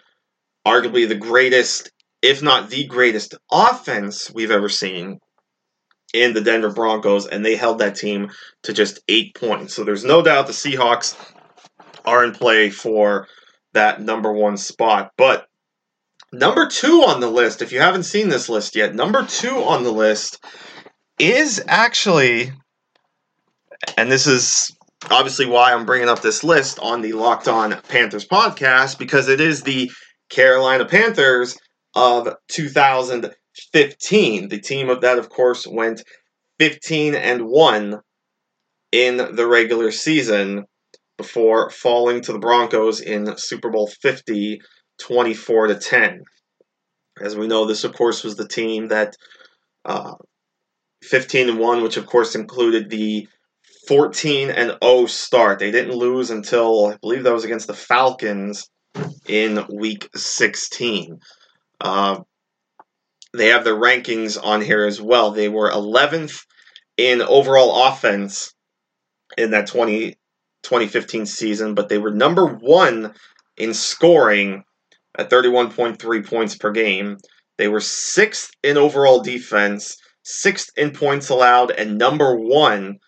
arguably 0.65 1.07
the 1.07 1.15
greatest, 1.15 1.91
if 2.21 2.43
not 2.43 2.69
the 2.69 2.85
greatest, 2.85 3.35
offense 3.51 4.31
we've 4.31 4.51
ever 4.51 4.69
seen 4.69 5.19
in 6.13 6.33
the 6.33 6.41
Denver 6.41 6.71
Broncos, 6.71 7.27
and 7.27 7.45
they 7.45 7.55
held 7.55 7.79
that 7.79 7.95
team 7.95 8.31
to 8.63 8.73
just 8.73 8.99
eight 9.07 9.35
points. 9.35 9.73
So 9.73 9.83
there's 9.83 10.03
no 10.03 10.21
doubt 10.21 10.47
the 10.47 10.53
Seahawks 10.53 11.15
are 12.05 12.23
in 12.23 12.31
play 12.31 12.69
for 12.69 13.27
that 13.73 14.01
number 14.01 14.31
one 14.31 14.57
spot. 14.57 15.11
But 15.17 15.45
number 16.31 16.67
two 16.67 17.03
on 17.07 17.19
the 17.19 17.29
list, 17.29 17.61
if 17.61 17.71
you 17.71 17.79
haven't 17.79 18.03
seen 18.03 18.29
this 18.29 18.49
list 18.49 18.75
yet, 18.75 18.95
number 18.95 19.25
two 19.25 19.57
on 19.63 19.83
the 19.83 19.91
list 19.91 20.43
is 21.19 21.61
actually, 21.67 22.51
and 23.97 24.11
this 24.11 24.25
is 24.25 24.75
obviously 25.11 25.45
why 25.45 25.73
I'm 25.73 25.85
bringing 25.85 26.09
up 26.09 26.21
this 26.21 26.43
list 26.43 26.79
on 26.79 27.01
the 27.01 27.13
Locked 27.13 27.47
On 27.47 27.79
Panthers 27.87 28.27
podcast, 28.27 28.97
because 28.97 29.27
it 29.29 29.39
is 29.39 29.61
the 29.61 29.91
Carolina 30.29 30.85
Panthers 30.85 31.57
of 31.95 32.35
2000- 32.51 33.33
15. 33.73 34.49
The 34.49 34.59
team 34.59 34.89
of 34.89 35.01
that, 35.01 35.19
of 35.19 35.29
course, 35.29 35.67
went 35.67 36.03
15 36.59 37.15
and 37.15 37.47
1 37.47 37.99
in 38.91 39.35
the 39.35 39.47
regular 39.47 39.91
season 39.91 40.65
before 41.17 41.69
falling 41.69 42.21
to 42.21 42.33
the 42.33 42.39
Broncos 42.39 43.01
in 43.01 43.37
Super 43.37 43.69
Bowl 43.69 43.87
50, 43.87 44.61
24 44.99 45.67
to 45.67 45.75
10. 45.75 46.23
As 47.21 47.35
we 47.35 47.47
know, 47.47 47.65
this, 47.65 47.83
of 47.83 47.93
course, 47.93 48.23
was 48.23 48.35
the 48.35 48.47
team 48.47 48.87
that 48.87 49.15
uh, 49.85 50.13
15 51.03 51.49
and 51.49 51.59
1, 51.59 51.83
which, 51.83 51.97
of 51.97 52.05
course, 52.05 52.35
included 52.35 52.89
the 52.89 53.27
14 53.87 54.49
and 54.49 54.77
0 54.83 55.05
start. 55.07 55.59
They 55.59 55.71
didn't 55.71 55.95
lose 55.95 56.29
until, 56.29 56.87
I 56.87 56.97
believe 56.97 57.23
that 57.23 57.33
was 57.33 57.43
against 57.43 57.67
the 57.67 57.73
Falcons 57.73 58.69
in 59.27 59.65
week 59.69 60.09
16. 60.15 61.19
Uh, 61.81 62.21
they 63.33 63.47
have 63.47 63.63
their 63.63 63.75
rankings 63.75 64.37
on 64.41 64.61
here 64.61 64.85
as 64.85 65.01
well. 65.01 65.31
They 65.31 65.49
were 65.49 65.69
11th 65.69 66.45
in 66.97 67.21
overall 67.21 67.87
offense 67.87 68.53
in 69.37 69.51
that 69.51 69.67
20, 69.67 70.17
2015 70.63 71.25
season, 71.25 71.75
but 71.75 71.89
they 71.89 71.97
were 71.97 72.11
number 72.11 72.45
one 72.45 73.13
in 73.57 73.73
scoring 73.73 74.63
at 75.17 75.29
31.3 75.29 76.25
points 76.25 76.55
per 76.55 76.71
game. 76.71 77.17
They 77.57 77.67
were 77.67 77.81
sixth 77.81 78.51
in 78.63 78.77
overall 78.77 79.21
defense, 79.21 79.97
sixth 80.23 80.69
in 80.77 80.91
points 80.91 81.29
allowed, 81.29 81.71
and 81.71 81.97
number 81.97 82.35
one 82.35 82.99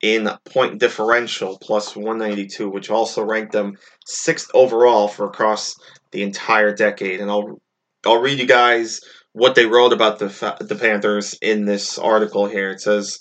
in 0.00 0.30
point 0.44 0.78
differential, 0.78 1.58
plus 1.60 1.94
192, 1.94 2.70
which 2.70 2.90
also 2.90 3.22
ranked 3.22 3.52
them 3.52 3.76
sixth 4.06 4.50
overall 4.54 5.08
for 5.08 5.26
across 5.26 5.74
the 6.12 6.22
entire 6.22 6.74
decade. 6.74 7.20
And 7.20 7.30
I'll 7.30 7.60
I'll 8.06 8.20
read 8.20 8.38
you 8.38 8.46
guys 8.46 9.00
what 9.32 9.54
they 9.54 9.66
wrote 9.66 9.92
about 9.92 10.18
the 10.18 10.56
the 10.60 10.76
Panthers 10.76 11.36
in 11.40 11.64
this 11.64 11.98
article 11.98 12.46
here. 12.46 12.70
It 12.70 12.80
says, 12.80 13.18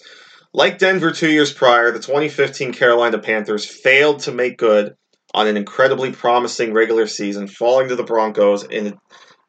like 0.53 0.77
Denver 0.77 1.11
two 1.11 1.29
years 1.31 1.53
prior, 1.53 1.91
the 1.91 1.99
2015 1.99 2.73
Carolina 2.73 3.19
Panthers 3.19 3.65
failed 3.65 4.19
to 4.21 4.31
make 4.31 4.57
good 4.57 4.95
on 5.33 5.47
an 5.47 5.57
incredibly 5.57 6.11
promising 6.11 6.73
regular 6.73 7.07
season, 7.07 7.47
falling 7.47 7.89
to 7.89 7.95
the 7.95 8.03
Broncos 8.03 8.63
in 8.63 8.87
a 8.87 8.93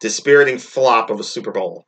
dispiriting 0.01 0.59
flop 0.59 1.11
of 1.11 1.21
a 1.21 1.25
Super 1.25 1.53
Bowl. 1.53 1.87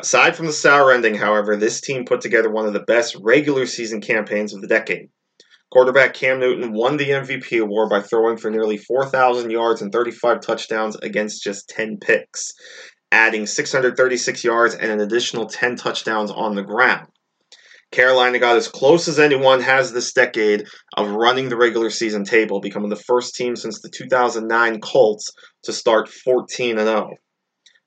Aside 0.00 0.34
from 0.34 0.46
the 0.46 0.52
sour 0.52 0.92
ending, 0.92 1.14
however, 1.14 1.56
this 1.56 1.80
team 1.80 2.04
put 2.04 2.20
together 2.20 2.50
one 2.50 2.66
of 2.66 2.72
the 2.72 2.80
best 2.80 3.16
regular 3.20 3.66
season 3.66 4.00
campaigns 4.00 4.54
of 4.54 4.62
the 4.62 4.66
decade. 4.66 5.10
Quarterback 5.70 6.14
Cam 6.14 6.40
Newton 6.40 6.72
won 6.72 6.96
the 6.96 7.10
MVP 7.10 7.62
award 7.62 7.90
by 7.90 8.00
throwing 8.00 8.36
for 8.36 8.50
nearly 8.50 8.76
4,000 8.76 9.50
yards 9.50 9.82
and 9.82 9.92
35 9.92 10.40
touchdowns 10.40 10.96
against 10.96 11.44
just 11.44 11.68
10 11.68 11.98
picks 11.98 12.52
adding 13.12 13.46
636 13.46 14.44
yards 14.44 14.74
and 14.74 14.90
an 14.90 15.00
additional 15.00 15.46
10 15.46 15.76
touchdowns 15.76 16.30
on 16.30 16.54
the 16.54 16.62
ground. 16.62 17.08
Carolina 17.90 18.38
got 18.38 18.56
as 18.56 18.68
close 18.68 19.08
as 19.08 19.18
anyone 19.18 19.60
has 19.60 19.92
this 19.92 20.12
decade 20.12 20.64
of 20.96 21.10
running 21.10 21.48
the 21.48 21.56
regular 21.56 21.90
season 21.90 22.24
table, 22.24 22.60
becoming 22.60 22.88
the 22.88 22.94
first 22.94 23.34
team 23.34 23.56
since 23.56 23.80
the 23.80 23.90
2009 23.90 24.80
Colts 24.80 25.28
to 25.64 25.72
start 25.72 26.08
14 26.08 26.76
0. 26.76 27.10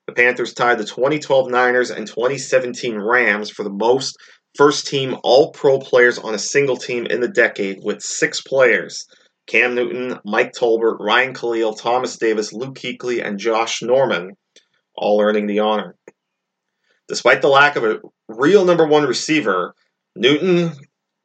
The 0.06 0.12
Panthers 0.12 0.52
tied 0.52 0.76
the 0.76 0.84
2012 0.84 1.50
Niners 1.50 1.90
and 1.90 2.06
2017 2.06 2.98
Rams 2.98 3.50
for 3.50 3.62
the 3.62 3.70
most 3.70 4.14
first 4.56 4.86
team 4.86 5.16
all 5.24 5.50
pro 5.52 5.78
players 5.78 6.18
on 6.18 6.34
a 6.34 6.38
single 6.38 6.76
team 6.76 7.06
in 7.06 7.20
the 7.20 7.28
decade 7.28 7.78
with 7.82 8.02
six 8.02 8.42
players 8.42 9.06
Cam 9.46 9.74
Newton, 9.74 10.18
Mike 10.24 10.52
Tolbert, 10.52 10.98
Ryan 11.00 11.34
Kalil, 11.34 11.74
Thomas 11.74 12.16
Davis, 12.18 12.52
Luke 12.52 12.74
Kuechly, 12.74 13.22
and 13.22 13.38
Josh 13.38 13.82
Norman, 13.82 14.36
all 14.96 15.20
earning 15.20 15.46
the 15.46 15.60
honor. 15.60 15.96
Despite 17.08 17.42
the 17.42 17.48
lack 17.48 17.76
of 17.76 17.84
a 17.84 18.00
real 18.28 18.64
number 18.64 18.86
one 18.86 19.04
receiver, 19.04 19.74
Newton, 20.16 20.72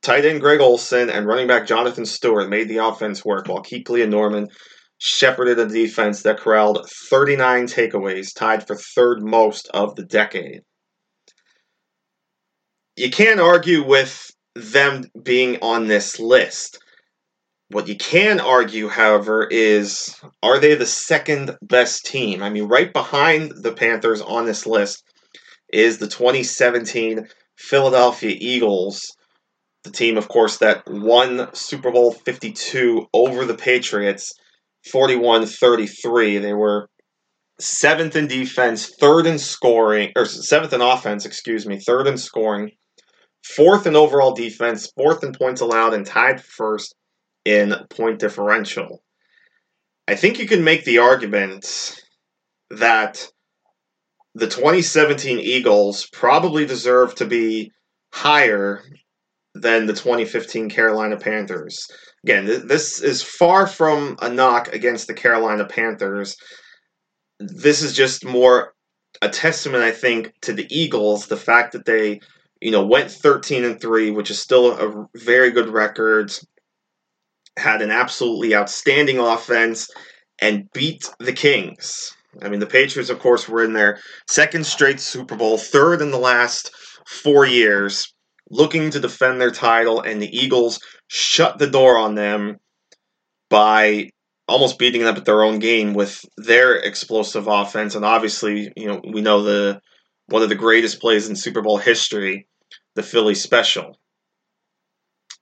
tight 0.02 0.26
end 0.26 0.42
Greg 0.42 0.60
Olsen, 0.60 1.10
and 1.10 1.26
running 1.26 1.48
back 1.48 1.68
Jonathan 1.68 2.06
Stewart 2.06 2.50
made 2.50 2.68
the 2.68 2.78
offense 2.78 3.24
work, 3.24 3.48
while 3.48 3.64
Kuechly 3.64 4.02
and 4.02 4.12
Norman 4.12 4.50
shepherded 4.98 5.58
a 5.60 5.66
defense 5.66 6.24
that 6.24 6.40
corralled 6.40 6.90
39 7.10 7.68
takeaways, 7.68 8.36
tied 8.36 8.68
for 8.68 8.76
third 8.76 9.22
most 9.22 9.70
of 9.74 9.96
the 9.96 10.04
decade. 10.04 10.62
You 12.98 13.10
can't 13.10 13.40
argue 13.40 13.84
with 13.86 14.30
them 14.56 15.06
being 15.24 15.58
on 15.62 15.88
this 15.88 16.20
list. 16.20 16.80
What 17.72 17.88
you 17.88 17.96
can 17.96 18.40
argue, 18.40 18.88
however, 18.88 19.48
is 19.50 20.16
are 20.42 20.60
they 20.60 20.74
the 20.74 20.88
second 20.88 21.56
best 21.62 22.04
team? 22.04 22.42
I 22.42 22.50
mean, 22.50 22.64
right 22.64 22.92
behind 22.92 23.52
the 23.62 23.74
Panthers 23.74 24.22
on 24.22 24.46
this 24.46 24.66
list 24.66 25.04
is 25.72 26.00
the 26.00 26.08
2017 26.08 27.28
Philadelphia 27.58 28.36
Eagles, 28.40 29.06
the 29.84 29.92
team, 29.92 30.18
of 30.18 30.28
course, 30.28 30.58
that 30.58 30.82
won 30.88 31.54
Super 31.54 31.92
Bowl 31.92 32.12
52 32.12 33.06
over 33.14 33.46
the 33.46 33.54
Patriots 33.54 34.34
41 34.92 35.46
33. 35.46 36.40
They 36.40 36.54
were 36.54 36.90
seventh 37.60 38.16
in 38.16 38.28
defense, 38.28 38.92
third 39.00 39.28
in 39.28 39.38
scoring, 39.38 40.12
or 40.16 40.26
seventh 40.26 40.74
in 40.74 40.82
offense, 40.82 41.24
excuse 41.24 41.68
me, 41.68 41.80
third 41.80 42.08
in 42.08 42.18
scoring, 42.18 42.72
fourth 43.46 43.86
in 43.86 43.96
overall 43.96 44.34
defense, 44.34 44.92
fourth 44.98 45.24
in 45.24 45.34
points 45.34 45.62
allowed, 45.62 45.94
and 45.94 46.08
tied 46.08 46.44
first 46.44 46.96
in 47.50 47.74
point 47.90 48.20
differential. 48.20 49.02
I 50.08 50.16
think 50.16 50.38
you 50.38 50.48
can 50.48 50.64
make 50.64 50.86
the 50.86 51.00
argument 51.00 52.00
that 52.70 53.28
the 54.36 54.48
2017 54.48 55.40
Eagles 55.40 56.08
probably 56.14 56.68
deserve 56.68 57.16
to 57.16 57.26
be 57.26 57.72
higher 58.14 58.84
than 59.56 59.88
the 59.88 59.94
2015 59.94 60.70
Carolina 60.70 61.18
Panthers. 61.18 61.88
Again, 62.24 62.68
this 62.68 63.02
is 63.02 63.24
far 63.24 63.66
from 63.66 64.16
a 64.22 64.30
knock 64.30 64.68
against 64.70 65.08
the 65.08 65.16
Carolina 65.16 65.66
Panthers. 65.66 66.36
This 67.40 67.82
is 67.82 67.96
just 67.96 68.24
more 68.24 68.74
a 69.24 69.30
testament, 69.30 69.84
I 69.84 69.92
think, 69.92 70.34
to 70.42 70.54
the 70.54 70.68
Eagles, 70.70 71.26
the 71.26 71.38
fact 71.38 71.72
that 71.72 71.86
they, 71.86 72.20
you 72.62 72.72
know, 72.72 72.86
went 72.86 73.10
13 73.10 73.64
and 73.64 73.82
3, 73.82 74.12
which 74.12 74.30
is 74.30 74.40
still 74.40 74.72
a 74.72 75.08
very 75.16 75.50
good 75.50 75.70
record, 75.70 76.32
had 77.60 77.82
an 77.82 77.92
absolutely 77.92 78.56
outstanding 78.56 79.20
offense, 79.20 79.90
and 80.42 80.72
beat 80.74 81.10
the 81.20 81.34
Kings. 81.34 82.16
I 82.42 82.50
mean, 82.50 82.60
the 82.60 82.68
Patriots, 82.68 83.10
of 83.10 83.20
course, 83.20 83.48
were 83.50 83.64
in 83.64 83.74
their 83.74 84.00
second 84.28 84.66
straight 84.66 85.00
Super 85.00 85.36
Bowl, 85.36 85.58
third 85.58 86.02
in 86.02 86.12
the 86.12 86.20
last 86.20 86.72
four 87.08 87.46
years, 87.46 88.14
looking 88.50 88.92
to 88.92 89.00
defend 89.00 89.42
their 89.42 89.52
title, 89.52 90.02
and 90.02 90.22
the 90.22 90.36
Eagles 90.36 90.80
shut 91.08 91.58
the 91.58 91.68
door 91.68 91.98
on 91.98 92.16
them 92.16 92.58
by 93.50 94.10
almost 94.48 94.80
beating 94.80 95.04
them 95.04 95.16
at 95.16 95.26
their 95.26 95.44
own 95.44 95.60
game 95.60 95.94
with 95.94 96.24
their 96.38 96.76
explosive 96.76 97.48
offense. 97.48 97.96
And 97.96 98.06
obviously, 98.06 98.72
you 98.76 98.88
know, 98.88 99.02
we 99.12 99.22
know 99.22 99.44
the 99.44 99.82
one 100.28 100.44
of 100.44 100.50
the 100.50 100.56
greatest 100.56 101.00
plays 101.02 101.28
in 101.28 101.36
Super 101.36 101.62
Bowl 101.62 101.78
history, 101.78 102.48
the 102.96 103.04
Philly 103.04 103.36
special. 103.36 103.98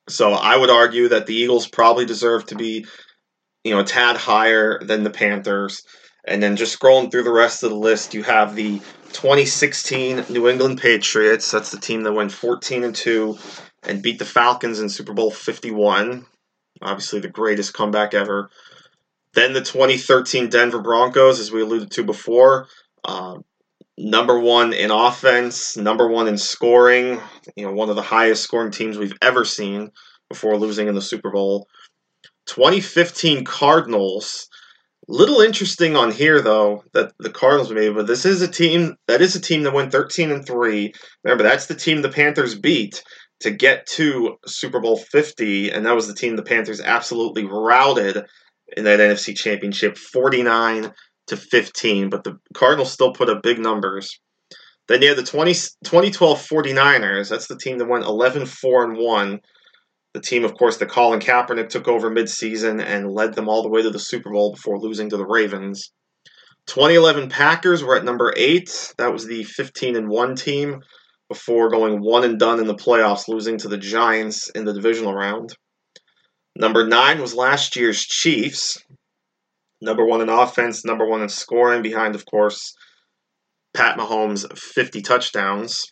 So 0.09 0.31
I 0.33 0.55
would 0.55 0.69
argue 0.69 1.09
that 1.09 1.25
the 1.25 1.35
Eagles 1.35 1.67
probably 1.67 2.05
deserve 2.05 2.45
to 2.47 2.55
be, 2.55 2.85
you 3.63 3.73
know, 3.73 3.81
a 3.81 3.85
tad 3.85 4.17
higher 4.17 4.79
than 4.79 5.03
the 5.03 5.09
Panthers. 5.09 5.83
And 6.25 6.41
then 6.41 6.55
just 6.55 6.77
scrolling 6.77 7.11
through 7.11 7.23
the 7.23 7.31
rest 7.31 7.63
of 7.63 7.69
the 7.69 7.77
list, 7.77 8.13
you 8.13 8.23
have 8.23 8.55
the 8.55 8.79
2016 9.13 10.25
New 10.29 10.49
England 10.49 10.81
Patriots. 10.81 11.51
That's 11.51 11.71
the 11.71 11.79
team 11.79 12.01
that 12.03 12.13
went 12.13 12.31
14 12.31 12.83
and 12.83 12.95
2 12.95 13.37
and 13.83 14.01
beat 14.01 14.19
the 14.19 14.25
Falcons 14.25 14.79
in 14.79 14.89
Super 14.89 15.13
Bowl 15.13 15.31
51. 15.31 16.25
Obviously, 16.81 17.19
the 17.19 17.29
greatest 17.29 17.73
comeback 17.73 18.13
ever. 18.13 18.49
Then 19.33 19.53
the 19.53 19.61
2013 19.61 20.49
Denver 20.49 20.81
Broncos, 20.81 21.39
as 21.39 21.51
we 21.51 21.61
alluded 21.61 21.91
to 21.91 22.03
before, 22.03 22.67
uh, 23.05 23.37
number 23.97 24.39
one 24.39 24.73
in 24.73 24.91
offense, 24.91 25.75
number 25.75 26.07
one 26.07 26.27
in 26.27 26.37
scoring. 26.37 27.19
You 27.55 27.65
know, 27.65 27.73
one 27.73 27.89
of 27.89 27.95
the 27.95 28.01
highest 28.01 28.43
scoring 28.43 28.71
teams 28.71 28.97
we've 28.97 29.17
ever 29.21 29.43
seen 29.43 29.91
before 30.29 30.57
losing 30.57 30.87
in 30.87 30.95
the 30.95 31.01
Super 31.01 31.31
Bowl. 31.31 31.67
2015 32.47 33.43
Cardinals. 33.43 34.47
Little 35.09 35.39
interesting 35.39 35.95
on 35.95 36.11
here 36.11 36.41
though 36.41 36.83
that 36.93 37.13
the 37.17 37.29
Cardinals 37.29 37.71
made, 37.71 37.95
but 37.95 38.07
this 38.07 38.25
is 38.25 38.41
a 38.41 38.47
team 38.47 38.97
that 39.07 39.21
is 39.21 39.35
a 39.35 39.41
team 39.41 39.63
that 39.63 39.73
went 39.73 39.91
13 39.91 40.31
and 40.31 40.45
3. 40.45 40.93
Remember, 41.23 41.43
that's 41.43 41.67
the 41.67 41.75
team 41.75 42.01
the 42.01 42.09
Panthers 42.09 42.55
beat 42.55 43.03
to 43.39 43.51
get 43.51 43.85
to 43.85 44.37
Super 44.45 44.81
Bowl 44.81 44.97
50, 44.97 45.71
and 45.71 45.85
that 45.85 45.95
was 45.95 46.07
the 46.07 46.13
team 46.13 46.35
the 46.35 46.43
Panthers 46.43 46.81
absolutely 46.81 47.45
routed 47.45 48.25
in 48.75 48.83
that 48.83 48.99
NFC 48.99 49.35
Championship 49.35 49.97
49 49.97 50.91
to 51.27 51.37
15, 51.37 52.09
but 52.09 52.23
the 52.23 52.37
Cardinals 52.53 52.91
still 52.91 53.13
put 53.13 53.29
up 53.29 53.43
big 53.43 53.59
numbers. 53.59 54.19
Then 54.87 55.01
you 55.01 55.09
have 55.09 55.17
the 55.17 55.23
20, 55.23 55.53
2012 55.53 56.47
49ers. 56.47 57.29
That's 57.29 57.47
the 57.47 57.57
team 57.57 57.77
that 57.77 57.89
went 57.89 58.05
11 58.05 58.45
4 58.45 58.83
and 58.85 58.97
1. 58.97 59.39
The 60.13 60.21
team, 60.21 60.45
of 60.45 60.55
course, 60.55 60.77
that 60.77 60.89
Colin 60.89 61.19
Kaepernick 61.19 61.69
took 61.69 61.87
over 61.87 62.09
midseason 62.09 62.81
and 62.83 63.11
led 63.11 63.35
them 63.35 63.49
all 63.49 63.61
the 63.61 63.69
way 63.69 63.81
to 63.81 63.89
the 63.89 63.99
Super 63.99 64.31
Bowl 64.31 64.53
before 64.53 64.79
losing 64.79 65.09
to 65.09 65.17
the 65.17 65.27
Ravens. 65.27 65.91
2011 66.67 67.29
Packers 67.29 67.83
were 67.83 67.95
at 67.95 68.05
number 68.05 68.33
8. 68.35 68.93
That 68.97 69.13
was 69.13 69.25
the 69.25 69.43
15 69.43 69.95
and 69.95 70.09
1 70.09 70.35
team 70.35 70.81
before 71.29 71.69
going 71.69 72.01
one 72.01 72.23
and 72.23 72.39
done 72.39 72.59
in 72.59 72.67
the 72.67 72.75
playoffs, 72.75 73.27
losing 73.27 73.57
to 73.57 73.67
the 73.67 73.77
Giants 73.77 74.49
in 74.49 74.65
the 74.65 74.73
divisional 74.73 75.13
round. 75.13 75.55
Number 76.55 76.87
nine 76.87 77.21
was 77.21 77.35
last 77.35 77.75
year's 77.75 78.03
Chiefs. 78.03 78.81
Number 79.81 80.05
one 80.05 80.21
in 80.21 80.29
offense, 80.29 80.83
number 80.83 81.05
one 81.05 81.21
in 81.21 81.29
scoring, 81.29 81.81
behind, 81.81 82.15
of 82.15 82.25
course, 82.25 82.73
Pat 83.73 83.97
Mahomes' 83.97 84.57
50 84.57 85.01
touchdowns. 85.01 85.83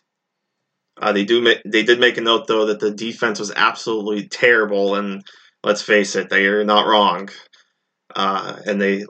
Uh, 1.00 1.12
they 1.12 1.24
do 1.24 1.40
make, 1.40 1.60
they 1.64 1.82
did 1.82 2.00
make 2.00 2.16
a 2.16 2.22
note 2.22 2.46
though 2.46 2.66
that 2.66 2.80
the 2.80 2.90
defense 2.90 3.38
was 3.38 3.52
absolutely 3.54 4.28
terrible, 4.28 4.94
and 4.94 5.22
let's 5.62 5.82
face 5.82 6.16
it, 6.16 6.30
they 6.30 6.46
are 6.46 6.64
not 6.64 6.86
wrong. 6.86 7.28
Uh, 8.14 8.56
and 8.66 8.80
they 8.80 9.04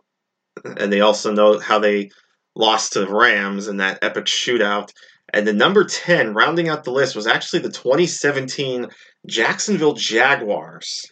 and 0.64 0.92
they 0.92 1.00
also 1.00 1.32
know 1.32 1.58
how 1.58 1.78
they 1.78 2.10
lost 2.54 2.94
to 2.94 3.00
the 3.00 3.14
Rams 3.14 3.68
in 3.68 3.76
that 3.76 3.98
epic 4.02 4.24
shootout. 4.24 4.90
And 5.32 5.46
the 5.46 5.52
number 5.52 5.84
10, 5.84 6.34
rounding 6.34 6.68
out 6.68 6.84
the 6.84 6.92
list, 6.92 7.14
was 7.14 7.26
actually 7.26 7.60
the 7.60 7.70
2017 7.70 8.88
Jacksonville 9.26 9.94
Jaguars, 9.94 11.04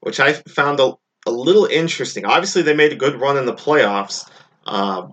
which 0.00 0.20
I 0.20 0.32
found 0.32 0.80
a, 0.80 0.94
a 1.26 1.30
little 1.30 1.66
interesting. 1.66 2.24
Obviously, 2.24 2.62
they 2.62 2.74
made 2.74 2.92
a 2.92 2.96
good 2.96 3.20
run 3.20 3.36
in 3.36 3.46
the 3.46 3.54
playoffs, 3.54 4.28
uh, 4.66 5.08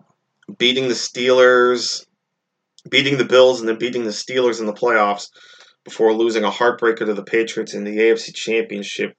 beating 0.58 0.88
the 0.88 0.94
Steelers, 0.94 2.06
beating 2.90 3.18
the 3.18 3.26
Bills, 3.26 3.60
and 3.60 3.68
then 3.68 3.78
beating 3.78 4.04
the 4.04 4.12
Steelers 4.12 4.60
in 4.60 4.66
the 4.66 4.74
playoffs 4.74 5.30
before 5.84 6.14
losing 6.14 6.44
a 6.44 6.52
heartbreaker 6.52 7.06
to 7.06 7.14
the 7.14 7.24
Patriots 7.24 7.74
in 7.74 7.84
the 7.84 7.98
AFC 7.98 8.34
Championship. 8.34 9.14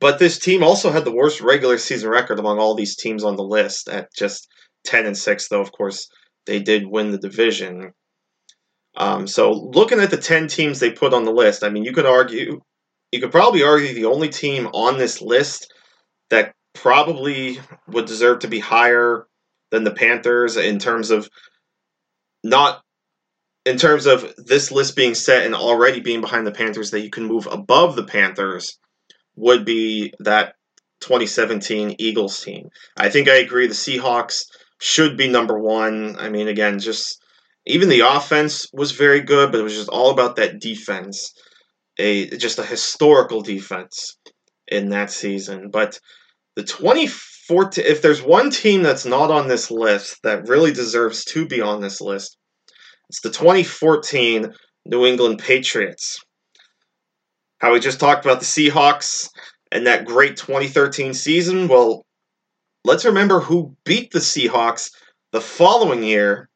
But 0.00 0.18
this 0.18 0.38
team 0.38 0.62
also 0.62 0.90
had 0.90 1.04
the 1.04 1.14
worst 1.14 1.40
regular 1.40 1.76
season 1.76 2.08
record 2.08 2.38
among 2.38 2.58
all 2.58 2.74
these 2.74 2.96
teams 2.96 3.24
on 3.24 3.36
the 3.36 3.42
list 3.42 3.88
at 3.88 4.08
just 4.14 4.48
10 4.84 5.06
and 5.06 5.16
6, 5.16 5.48
though, 5.48 5.60
of 5.60 5.72
course, 5.72 6.08
they 6.46 6.60
did 6.60 6.86
win 6.86 7.10
the 7.10 7.18
division. 7.18 7.92
Um, 8.96 9.26
so 9.26 9.50
looking 9.50 10.00
at 10.00 10.10
the 10.10 10.16
10 10.16 10.48
teams 10.48 10.78
they 10.78 10.90
put 10.90 11.12
on 11.12 11.24
the 11.24 11.32
list, 11.32 11.64
I 11.64 11.68
mean, 11.68 11.84
you 11.84 11.92
could 11.92 12.06
argue, 12.06 12.60
you 13.10 13.20
could 13.20 13.32
probably 13.32 13.64
argue 13.64 13.92
the 13.92 14.06
only 14.06 14.28
team 14.28 14.68
on 14.68 14.98
this 14.98 15.20
list 15.20 15.72
that 16.30 16.54
probably 16.74 17.58
would 17.88 18.06
deserve 18.06 18.40
to 18.40 18.48
be 18.48 18.60
higher 18.60 19.26
than 19.70 19.84
the 19.84 19.90
Panthers 19.90 20.56
in 20.56 20.78
terms 20.78 21.10
of 21.10 21.28
not 22.44 22.80
in 23.64 23.76
terms 23.76 24.06
of 24.06 24.32
this 24.38 24.70
list 24.70 24.96
being 24.96 25.14
set 25.14 25.44
and 25.44 25.54
already 25.54 26.00
being 26.00 26.20
behind 26.20 26.46
the 26.46 26.52
Panthers 26.52 26.90
that 26.92 27.00
you 27.00 27.10
can 27.10 27.24
move 27.24 27.46
above 27.50 27.96
the 27.96 28.04
Panthers 28.04 28.78
would 29.36 29.64
be 29.64 30.12
that 30.20 30.54
2017 31.00 31.96
Eagles 31.98 32.40
team. 32.42 32.68
I 32.96 33.10
think 33.10 33.28
I 33.28 33.36
agree 33.36 33.66
the 33.66 33.74
Seahawks 33.74 34.44
should 34.80 35.16
be 35.16 35.28
number 35.28 35.58
1. 35.58 36.16
I 36.18 36.28
mean 36.28 36.48
again 36.48 36.78
just 36.78 37.20
even 37.66 37.88
the 37.88 38.00
offense 38.00 38.66
was 38.72 38.92
very 38.92 39.20
good, 39.20 39.52
but 39.52 39.60
it 39.60 39.64
was 39.64 39.74
just 39.74 39.90
all 39.90 40.10
about 40.10 40.36
that 40.36 40.60
defense. 40.60 41.34
A 41.98 42.28
just 42.36 42.58
a 42.58 42.64
historical 42.64 43.42
defense 43.42 44.16
in 44.70 44.90
that 44.90 45.10
season. 45.10 45.70
But 45.70 45.98
the 46.56 46.62
2014, 46.62 47.84
if 47.84 48.02
there's 48.02 48.22
one 48.22 48.50
team 48.50 48.82
that's 48.82 49.06
not 49.06 49.30
on 49.30 49.48
this 49.48 49.70
list 49.70 50.18
that 50.22 50.48
really 50.48 50.72
deserves 50.72 51.24
to 51.26 51.46
be 51.46 51.60
on 51.60 51.80
this 51.80 52.00
list, 52.00 52.36
it's 53.08 53.20
the 53.20 53.30
2014 53.30 54.52
New 54.86 55.06
England 55.06 55.38
Patriots. 55.38 56.20
How 57.58 57.72
we 57.72 57.80
just 57.80 58.00
talked 58.00 58.24
about 58.24 58.40
the 58.40 58.46
Seahawks 58.46 59.30
and 59.72 59.86
that 59.86 60.04
great 60.04 60.36
2013 60.36 61.14
season. 61.14 61.68
Well, 61.68 62.04
let's 62.84 63.04
remember 63.04 63.40
who 63.40 63.76
beat 63.84 64.12
the 64.12 64.20
Seahawks 64.20 64.90
the 65.32 65.40
following 65.40 66.02
year 66.02 66.48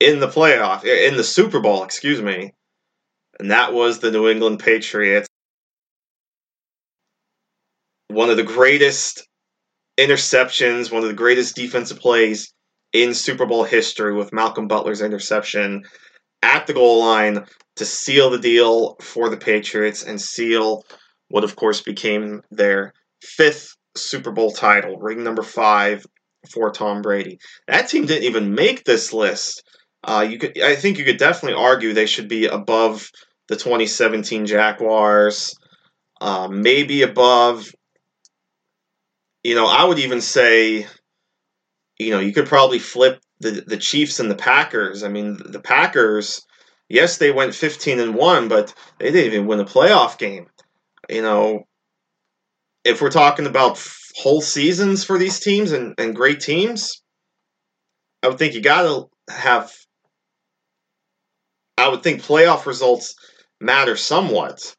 in 0.00 0.20
the 0.20 0.28
playoff, 0.28 0.84
in 0.84 1.16
the 1.16 1.24
Super 1.24 1.60
Bowl, 1.60 1.82
excuse 1.84 2.20
me. 2.20 2.52
And 3.38 3.50
that 3.50 3.72
was 3.72 4.00
the 4.00 4.10
New 4.10 4.28
England 4.28 4.58
Patriots. 4.60 5.27
One 8.18 8.30
of 8.30 8.36
the 8.36 8.42
greatest 8.42 9.28
interceptions, 9.96 10.90
one 10.90 11.04
of 11.04 11.08
the 11.08 11.14
greatest 11.14 11.54
defensive 11.54 12.00
plays 12.00 12.52
in 12.92 13.14
Super 13.14 13.46
Bowl 13.46 13.62
history 13.62 14.12
with 14.12 14.32
Malcolm 14.32 14.66
Butler's 14.66 15.02
interception 15.02 15.84
at 16.42 16.66
the 16.66 16.72
goal 16.72 16.98
line 16.98 17.46
to 17.76 17.84
seal 17.84 18.28
the 18.28 18.40
deal 18.40 18.96
for 19.00 19.28
the 19.28 19.36
Patriots 19.36 20.02
and 20.02 20.20
seal 20.20 20.82
what, 21.28 21.44
of 21.44 21.54
course, 21.54 21.80
became 21.80 22.42
their 22.50 22.92
fifth 23.22 23.76
Super 23.96 24.32
Bowl 24.32 24.50
title, 24.50 24.96
ring 24.96 25.22
number 25.22 25.44
five 25.44 26.04
for 26.50 26.72
Tom 26.72 27.02
Brady. 27.02 27.38
That 27.68 27.88
team 27.88 28.06
didn't 28.06 28.24
even 28.24 28.52
make 28.52 28.82
this 28.82 29.12
list. 29.12 29.62
Uh, 30.02 30.26
you 30.28 30.38
could, 30.38 30.60
I 30.60 30.74
think, 30.74 30.98
you 30.98 31.04
could 31.04 31.18
definitely 31.18 31.62
argue 31.62 31.92
they 31.92 32.06
should 32.06 32.28
be 32.28 32.46
above 32.46 33.12
the 33.46 33.54
2017 33.54 34.44
Jaguars, 34.44 35.54
uh, 36.20 36.48
maybe 36.48 37.02
above. 37.02 37.70
You 39.48 39.54
know, 39.54 39.66
I 39.66 39.82
would 39.82 39.98
even 39.98 40.20
say, 40.20 40.86
you 41.98 42.10
know, 42.10 42.20
you 42.20 42.34
could 42.34 42.44
probably 42.44 42.78
flip 42.78 43.18
the 43.40 43.64
the 43.66 43.78
Chiefs 43.78 44.20
and 44.20 44.30
the 44.30 44.34
Packers. 44.34 45.02
I 45.02 45.08
mean, 45.08 45.38
the 45.42 45.58
Packers, 45.58 46.46
yes, 46.90 47.16
they 47.16 47.30
went 47.30 47.54
15 47.54 47.98
and 47.98 48.14
one, 48.14 48.48
but 48.48 48.74
they 48.98 49.10
didn't 49.10 49.32
even 49.32 49.46
win 49.46 49.60
a 49.60 49.64
playoff 49.64 50.18
game. 50.18 50.48
You 51.08 51.22
know, 51.22 51.64
if 52.84 53.00
we're 53.00 53.08
talking 53.08 53.46
about 53.46 53.82
whole 54.16 54.42
seasons 54.42 55.02
for 55.02 55.16
these 55.16 55.40
teams 55.40 55.72
and, 55.72 55.94
and 55.96 56.14
great 56.14 56.40
teams, 56.40 57.02
I 58.22 58.28
would 58.28 58.38
think 58.38 58.52
you 58.52 58.60
got 58.60 58.82
to 58.82 59.32
have. 59.32 59.72
I 61.78 61.88
would 61.88 62.02
think 62.02 62.20
playoff 62.20 62.66
results 62.66 63.14
matter 63.62 63.96
somewhat. 63.96 64.76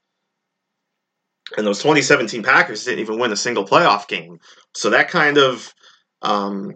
And 1.57 1.65
those 1.65 1.79
2017 1.79 2.43
Packers 2.43 2.83
didn't 2.83 2.99
even 2.99 3.19
win 3.19 3.31
a 3.31 3.37
single 3.37 3.65
playoff 3.65 4.07
game. 4.07 4.39
So 4.75 4.91
that 4.91 5.09
kind 5.09 5.37
of 5.37 5.73
um, 6.21 6.73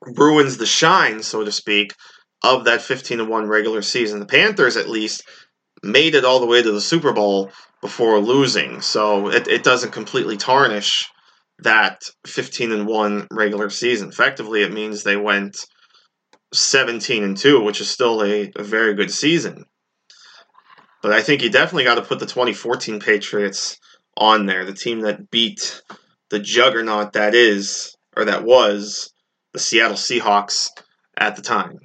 ruins 0.00 0.56
the 0.56 0.66
shine, 0.66 1.22
so 1.22 1.44
to 1.44 1.52
speak, 1.52 1.94
of 2.42 2.64
that 2.64 2.82
15 2.82 3.18
to 3.18 3.24
1 3.24 3.46
regular 3.46 3.82
season. 3.82 4.20
The 4.20 4.26
Panthers, 4.26 4.76
at 4.76 4.88
least, 4.88 5.24
made 5.82 6.14
it 6.14 6.24
all 6.24 6.40
the 6.40 6.46
way 6.46 6.62
to 6.62 6.72
the 6.72 6.80
Super 6.80 7.12
Bowl 7.12 7.50
before 7.80 8.18
losing. 8.18 8.80
So 8.80 9.28
it, 9.28 9.48
it 9.48 9.62
doesn't 9.62 9.92
completely 9.92 10.36
tarnish 10.36 11.08
that 11.60 12.02
15 12.26 12.72
and 12.72 12.86
1 12.86 13.28
regular 13.30 13.70
season. 13.70 14.08
Effectively, 14.08 14.62
it 14.62 14.72
means 14.72 15.02
they 15.02 15.16
went 15.16 15.56
17 16.52 17.22
and 17.22 17.36
2, 17.36 17.62
which 17.62 17.80
is 17.80 17.90
still 17.90 18.22
a, 18.22 18.52
a 18.56 18.62
very 18.62 18.94
good 18.94 19.10
season. 19.10 19.64
But 21.06 21.14
I 21.14 21.22
think 21.22 21.40
you 21.40 21.50
definitely 21.50 21.84
got 21.84 21.94
to 21.94 22.02
put 22.02 22.18
the 22.18 22.26
2014 22.26 22.98
Patriots 22.98 23.78
on 24.16 24.46
there, 24.46 24.64
the 24.64 24.74
team 24.74 25.02
that 25.02 25.30
beat 25.30 25.80
the 26.30 26.40
juggernaut 26.40 27.12
that 27.12 27.32
is, 27.32 27.94
or 28.16 28.24
that 28.24 28.42
was, 28.42 29.12
the 29.52 29.60
Seattle 29.60 29.96
Seahawks 29.96 30.66
at 31.16 31.36
the 31.36 31.42
time. 31.42 31.78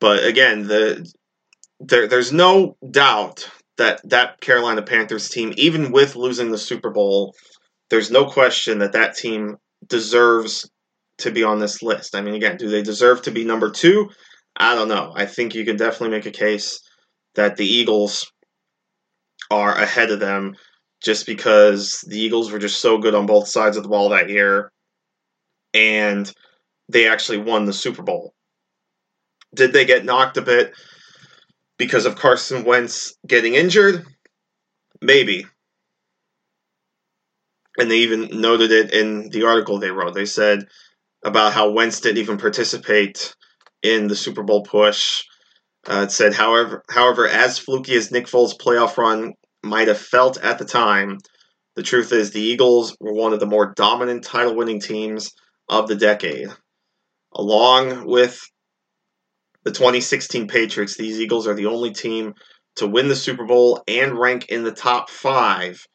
But 0.00 0.24
again, 0.24 0.66
the 0.66 1.06
there, 1.78 2.08
there's 2.08 2.32
no 2.32 2.78
doubt 2.90 3.46
that 3.76 4.00
that 4.08 4.40
Carolina 4.40 4.80
Panthers 4.80 5.28
team, 5.28 5.52
even 5.58 5.92
with 5.92 6.16
losing 6.16 6.50
the 6.50 6.56
Super 6.56 6.88
Bowl, 6.88 7.34
there's 7.90 8.10
no 8.10 8.24
question 8.24 8.78
that 8.78 8.92
that 8.92 9.16
team 9.16 9.58
deserves 9.86 10.66
to 11.18 11.30
be 11.30 11.44
on 11.44 11.58
this 11.58 11.82
list. 11.82 12.14
I 12.14 12.22
mean, 12.22 12.36
again, 12.36 12.56
do 12.56 12.70
they 12.70 12.80
deserve 12.80 13.20
to 13.24 13.30
be 13.30 13.44
number 13.44 13.70
two? 13.70 14.08
I 14.56 14.74
don't 14.74 14.88
know. 14.88 15.12
I 15.14 15.26
think 15.26 15.54
you 15.54 15.66
can 15.66 15.76
definitely 15.76 16.16
make 16.16 16.24
a 16.24 16.30
case 16.30 16.80
that 17.36 17.56
the 17.56 17.66
Eagles 17.66 18.30
are 19.50 19.74
ahead 19.76 20.10
of 20.10 20.20
them 20.20 20.56
just 21.02 21.26
because 21.26 22.04
the 22.08 22.18
Eagles 22.18 22.50
were 22.50 22.58
just 22.58 22.80
so 22.80 22.98
good 22.98 23.14
on 23.14 23.26
both 23.26 23.48
sides 23.48 23.76
of 23.76 23.82
the 23.82 23.88
ball 23.88 24.08
that 24.08 24.28
year 24.28 24.72
and 25.72 26.32
they 26.88 27.08
actually 27.08 27.38
won 27.38 27.64
the 27.64 27.72
Super 27.72 28.02
Bowl. 28.02 28.34
Did 29.54 29.72
they 29.72 29.84
get 29.84 30.04
knocked 30.04 30.36
a 30.36 30.42
bit? 30.42 30.74
because 31.78 32.06
of 32.06 32.16
Carson 32.16 32.64
Wentz 32.64 33.14
getting 33.26 33.54
injured? 33.54 34.04
Maybe. 35.00 35.46
And 37.78 37.90
they 37.90 37.98
even 37.98 38.40
noted 38.40 38.70
it 38.70 38.92
in 38.92 39.28
the 39.30 39.44
article 39.44 39.78
they 39.78 39.90
wrote. 39.90 40.14
They 40.14 40.24
said 40.24 40.66
about 41.24 41.52
how 41.52 41.70
Wentz 41.70 42.00
didn't 42.00 42.18
even 42.18 42.38
participate 42.38 43.34
in 43.82 44.08
the 44.08 44.16
Super 44.16 44.42
Bowl 44.42 44.62
push. 44.62 45.24
Uh, 45.88 46.02
it 46.02 46.10
said, 46.10 46.34
however, 46.34 46.82
however, 46.90 47.28
as 47.28 47.58
fluky 47.58 47.94
as 47.94 48.10
Nick 48.10 48.26
Foles' 48.26 48.58
playoff 48.58 48.96
run 48.96 49.34
might 49.62 49.88
have 49.88 49.98
felt 49.98 50.36
at 50.42 50.58
the 50.58 50.64
time, 50.64 51.18
the 51.76 51.82
truth 51.82 52.12
is 52.12 52.30
the 52.30 52.40
Eagles 52.40 52.96
were 53.00 53.12
one 53.12 53.32
of 53.32 53.40
the 53.40 53.46
more 53.46 53.72
dominant 53.76 54.24
title-winning 54.24 54.80
teams 54.80 55.32
of 55.68 55.86
the 55.86 55.94
decade. 55.94 56.48
Along 57.34 58.06
with 58.06 58.40
the 59.64 59.70
2016 59.70 60.48
Patriots, 60.48 60.96
these 60.96 61.20
Eagles 61.20 61.46
are 61.46 61.54
the 61.54 61.66
only 61.66 61.92
team 61.92 62.34
to 62.76 62.86
win 62.86 63.08
the 63.08 63.16
Super 63.16 63.44
Bowl 63.44 63.82
and 63.86 64.18
rank 64.18 64.46
in 64.48 64.64
the 64.64 64.72
top 64.72 65.10
five 65.10 65.86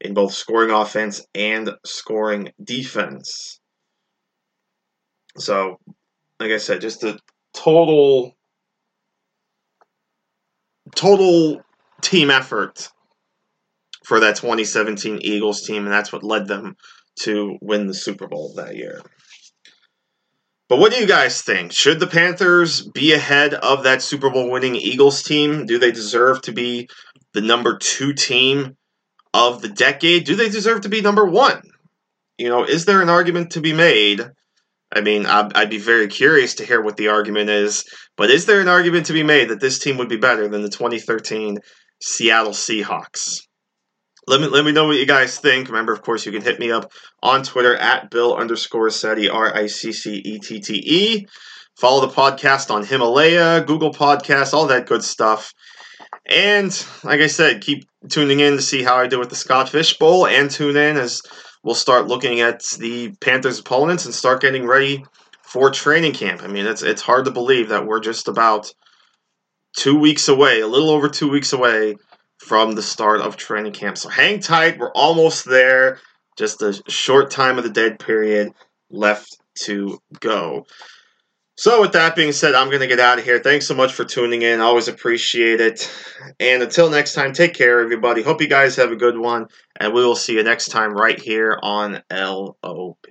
in 0.00 0.14
both 0.14 0.32
scoring 0.32 0.70
offense 0.70 1.24
and 1.34 1.70
scoring 1.84 2.52
defense. 2.62 3.60
So, 5.38 5.78
like 6.40 6.50
I 6.50 6.58
said, 6.58 6.80
just 6.80 7.04
a 7.04 7.18
total 7.54 8.35
total 10.94 11.62
team 12.00 12.30
effort 12.30 12.88
for 14.04 14.20
that 14.20 14.36
2017 14.36 15.18
Eagles 15.22 15.62
team, 15.62 15.84
and 15.84 15.92
that's 15.92 16.12
what 16.12 16.22
led 16.22 16.46
them 16.46 16.76
to 17.20 17.58
win 17.60 17.86
the 17.86 17.94
Super 17.94 18.28
Bowl 18.28 18.52
that 18.54 18.76
year. 18.76 19.02
But 20.68 20.78
what 20.78 20.92
do 20.92 20.98
you 20.98 21.06
guys 21.06 21.42
think? 21.42 21.72
Should 21.72 22.00
the 22.00 22.06
Panthers 22.06 22.82
be 22.82 23.12
ahead 23.12 23.54
of 23.54 23.84
that 23.84 24.02
Super 24.02 24.30
Bowl 24.30 24.50
winning 24.50 24.74
Eagles 24.74 25.22
team? 25.22 25.66
Do 25.66 25.78
they 25.78 25.92
deserve 25.92 26.42
to 26.42 26.52
be 26.52 26.88
the 27.34 27.40
number 27.40 27.78
two 27.78 28.12
team 28.12 28.76
of 29.32 29.62
the 29.62 29.68
decade? 29.68 30.24
Do 30.24 30.34
they 30.34 30.48
deserve 30.48 30.80
to 30.82 30.88
be 30.88 31.00
number 31.00 31.24
one? 31.24 31.62
You 32.38 32.48
know, 32.48 32.64
is 32.64 32.84
there 32.84 33.00
an 33.00 33.08
argument 33.08 33.52
to 33.52 33.60
be 33.60 33.72
made? 33.72 34.28
I 34.94 35.00
mean, 35.00 35.26
I'd, 35.26 35.52
I'd 35.54 35.70
be 35.70 35.78
very 35.78 36.06
curious 36.06 36.54
to 36.56 36.64
hear 36.64 36.80
what 36.80 36.96
the 36.96 37.08
argument 37.08 37.50
is, 37.50 37.84
but 38.16 38.30
is 38.30 38.46
there 38.46 38.60
an 38.60 38.68
argument 38.68 39.06
to 39.06 39.12
be 39.12 39.22
made 39.22 39.48
that 39.48 39.60
this 39.60 39.78
team 39.78 39.98
would 39.98 40.08
be 40.08 40.16
better 40.16 40.48
than 40.48 40.62
the 40.62 40.68
2013 40.68 41.58
Seattle 42.00 42.52
Seahawks? 42.52 43.40
Let 44.28 44.40
me 44.40 44.48
let 44.48 44.64
me 44.64 44.72
know 44.72 44.86
what 44.86 44.96
you 44.96 45.06
guys 45.06 45.38
think. 45.38 45.68
Remember, 45.68 45.92
of 45.92 46.02
course, 46.02 46.26
you 46.26 46.32
can 46.32 46.42
hit 46.42 46.58
me 46.58 46.72
up 46.72 46.90
on 47.22 47.44
Twitter 47.44 47.76
at 47.76 48.10
Bill 48.10 48.36
underscore 48.36 48.88
Riccette, 48.88 49.32
R 49.32 49.54
I 49.54 49.68
C 49.68 49.92
C 49.92 50.16
E 50.16 50.38
T 50.40 50.58
T 50.58 50.74
E. 50.84 51.26
Follow 51.78 52.04
the 52.04 52.12
podcast 52.12 52.70
on 52.72 52.84
Himalaya, 52.84 53.62
Google 53.64 53.92
Podcasts, 53.92 54.52
all 54.52 54.66
that 54.66 54.86
good 54.86 55.04
stuff. 55.04 55.52
And 56.28 56.72
like 57.04 57.20
I 57.20 57.28
said, 57.28 57.60
keep 57.60 57.84
tuning 58.08 58.40
in 58.40 58.56
to 58.56 58.62
see 58.62 58.82
how 58.82 58.96
I 58.96 59.06
do 59.06 59.20
with 59.20 59.30
the 59.30 59.36
Scott 59.36 59.68
Fish 59.68 59.96
Bowl, 59.96 60.26
and 60.26 60.50
tune 60.50 60.76
in 60.76 60.96
as 60.96 61.22
we'll 61.66 61.74
start 61.74 62.06
looking 62.06 62.40
at 62.40 62.62
the 62.78 63.12
Panthers' 63.20 63.58
opponents 63.58 64.04
and 64.04 64.14
start 64.14 64.40
getting 64.40 64.66
ready 64.66 65.04
for 65.42 65.68
training 65.68 66.12
camp. 66.12 66.42
I 66.44 66.46
mean, 66.46 66.64
it's 66.64 66.82
it's 66.82 67.02
hard 67.02 67.24
to 67.24 67.32
believe 67.32 67.70
that 67.70 67.86
we're 67.86 68.00
just 68.00 68.28
about 68.28 68.72
two 69.76 69.98
weeks 69.98 70.28
away, 70.28 70.60
a 70.60 70.66
little 70.68 70.90
over 70.90 71.08
two 71.08 71.28
weeks 71.28 71.52
away 71.52 71.96
from 72.38 72.72
the 72.72 72.82
start 72.82 73.20
of 73.20 73.36
training 73.36 73.72
camp. 73.72 73.98
So 73.98 74.08
hang 74.08 74.38
tight, 74.38 74.78
we're 74.78 74.92
almost 74.92 75.44
there. 75.44 75.98
Just 76.38 76.62
a 76.62 76.80
short 76.86 77.30
time 77.30 77.58
of 77.58 77.64
the 77.64 77.70
dead 77.70 77.98
period 77.98 78.52
left 78.88 79.38
to 79.62 79.98
go. 80.20 80.66
So, 81.58 81.80
with 81.80 81.92
that 81.92 82.14
being 82.14 82.32
said, 82.32 82.54
I'm 82.54 82.68
going 82.68 82.82
to 82.82 82.86
get 82.86 83.00
out 83.00 83.18
of 83.18 83.24
here. 83.24 83.38
Thanks 83.38 83.66
so 83.66 83.74
much 83.74 83.94
for 83.94 84.04
tuning 84.04 84.42
in. 84.42 84.60
Always 84.60 84.88
appreciate 84.88 85.58
it. 85.58 85.90
And 86.38 86.62
until 86.62 86.90
next 86.90 87.14
time, 87.14 87.32
take 87.32 87.54
care, 87.54 87.80
everybody. 87.80 88.22
Hope 88.22 88.42
you 88.42 88.48
guys 88.48 88.76
have 88.76 88.92
a 88.92 88.96
good 88.96 89.16
one. 89.16 89.46
And 89.80 89.92
we 89.92 90.04
will 90.04 90.16
see 90.16 90.34
you 90.34 90.42
next 90.42 90.68
time 90.68 90.94
right 90.94 91.20
here 91.20 91.58
on 91.62 92.02
LOP. 92.10 93.06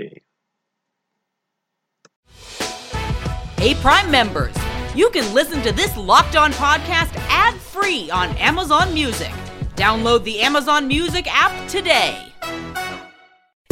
Hey, 3.57 3.73
Prime 3.75 4.11
members, 4.11 4.55
you 4.93 5.09
can 5.09 5.33
listen 5.33 5.61
to 5.63 5.71
this 5.71 5.95
locked 5.97 6.35
on 6.35 6.51
podcast 6.53 7.15
ad 7.29 7.55
free 7.55 8.09
on 8.11 8.29
Amazon 8.37 8.93
Music. 8.93 9.31
Download 9.75 10.23
the 10.23 10.41
Amazon 10.41 10.87
Music 10.87 11.25
app 11.29 11.67
today. 11.67 12.31